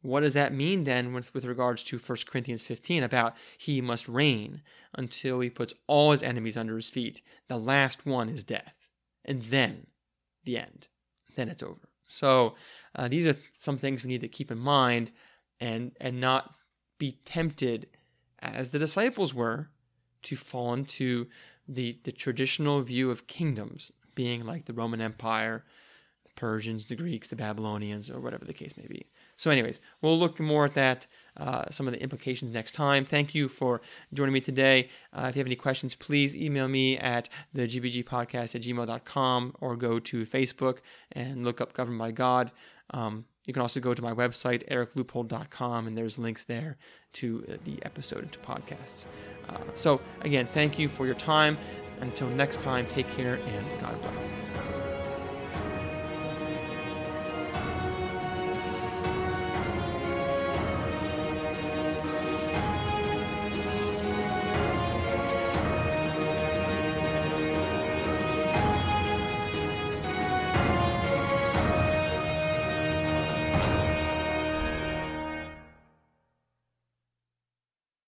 what 0.03 0.21
does 0.21 0.35
that 0.35 0.53
mean 0.53 0.85
then 0.85 1.13
with, 1.13 1.33
with 1.33 1.45
regards 1.45 1.83
to 1.85 1.99
1 1.99 2.19
Corinthians 2.27 2.63
15 2.63 3.03
about 3.03 3.35
he 3.57 3.81
must 3.81 4.09
reign 4.09 4.63
until 4.95 5.41
he 5.41 5.49
puts 5.49 5.73
all 5.87 6.11
his 6.11 6.23
enemies 6.23 6.57
under 6.57 6.77
his 6.77 6.91
feet? 6.91 7.23
The 7.49 7.57
last 7.57 8.05
one 8.05 8.29
is 8.29 8.43
death. 8.43 8.89
And 9.25 9.43
then 9.43 9.87
the 10.45 10.59
end. 10.59 10.89
Then 11.37 11.49
it's 11.49 11.63
over. 11.63 11.89
So 12.07 12.57
uh, 12.95 13.09
these 13.09 13.27
are 13.27 13.37
some 13.57 13.79
things 13.79 14.03
we 14.03 14.11
need 14.11 14.21
to 14.21 14.29
keep 14.29 14.51
in 14.51 14.59
mind 14.59 15.13
and, 15.61 15.93
and 16.01 16.21
not 16.21 16.55
be 16.99 17.19
tempted 17.25 17.87
as 18.41 18.71
the 18.71 18.79
disciples 18.79 19.33
were, 19.33 19.69
to 20.23 20.37
fall 20.37 20.73
into 20.73 21.27
the, 21.67 21.99
the 22.05 22.13
traditional 22.13 22.81
view 22.83 23.11
of 23.11 23.27
kingdoms, 23.27 23.91
being 24.15 24.45
like 24.45 24.67
the 24.67 24.73
Roman 24.73 25.01
Empire, 25.01 25.65
the 26.25 26.31
Persians, 26.37 26.87
the 26.87 26.97
Greeks, 26.97 27.29
the 27.29 27.37
Babylonians, 27.37 28.11
or 28.11 28.21
whatever 28.21 28.45
the 28.45 28.53
case 28.53 28.77
may 28.77 28.87
be. 28.87 29.07
So, 29.43 29.51
anyways, 29.51 29.81
we'll 30.01 30.21
look 30.21 30.39
more 30.39 30.67
at 30.67 30.75
that, 30.75 31.09
uh, 31.37 31.65
some 31.69 31.89
of 31.89 31.93
the 31.93 32.01
implications 32.01 32.55
next 32.55 32.77
time. 32.77 33.05
Thank 33.05 33.35
you 33.35 33.49
for 33.49 33.81
joining 34.15 34.33
me 34.33 34.41
today. 34.41 34.89
Uh, 35.13 35.27
if 35.29 35.35
you 35.35 35.41
have 35.41 35.49
any 35.49 35.57
questions, 35.57 35.97
please 35.97 36.37
email 36.37 36.69
me 36.69 36.97
at 36.97 37.29
the 37.53 37.63
gbgpodcast 37.63 38.55
at 38.55 38.63
gmail.com 38.63 39.57
or 39.61 39.75
go 39.75 39.99
to 39.99 40.23
Facebook 40.25 40.79
and 41.11 41.43
look 41.43 41.61
up 41.61 41.73
Governed 41.73 41.99
by 41.99 42.13
God. 42.13 42.53
Um, 42.91 43.25
you 43.49 43.53
can 43.53 43.63
also 43.63 43.81
go 43.81 43.95
to 43.95 44.01
my 44.01 44.13
website, 44.13 44.65
ericleupold.com, 44.71 45.89
and 45.89 45.99
there's 45.99 46.19
links 46.19 46.45
there 46.45 46.77
to 47.15 47.45
uh, 47.49 47.57
the 47.65 47.85
episode 47.85 48.23
and 48.23 48.33
to 48.33 48.39
podcasts. 48.39 49.07
Uh, 49.49 49.59
so, 49.75 50.01
again, 50.21 50.47
thank 50.53 50.79
you 50.79 50.87
for 50.87 51.05
your 51.05 51.17
time. 51.17 51.59
Until 52.01 52.29
next 52.29 52.61
time, 52.61 52.87
take 52.87 53.11
care 53.17 53.41
and 53.45 53.67
God 53.81 54.01
bless. 54.03 54.72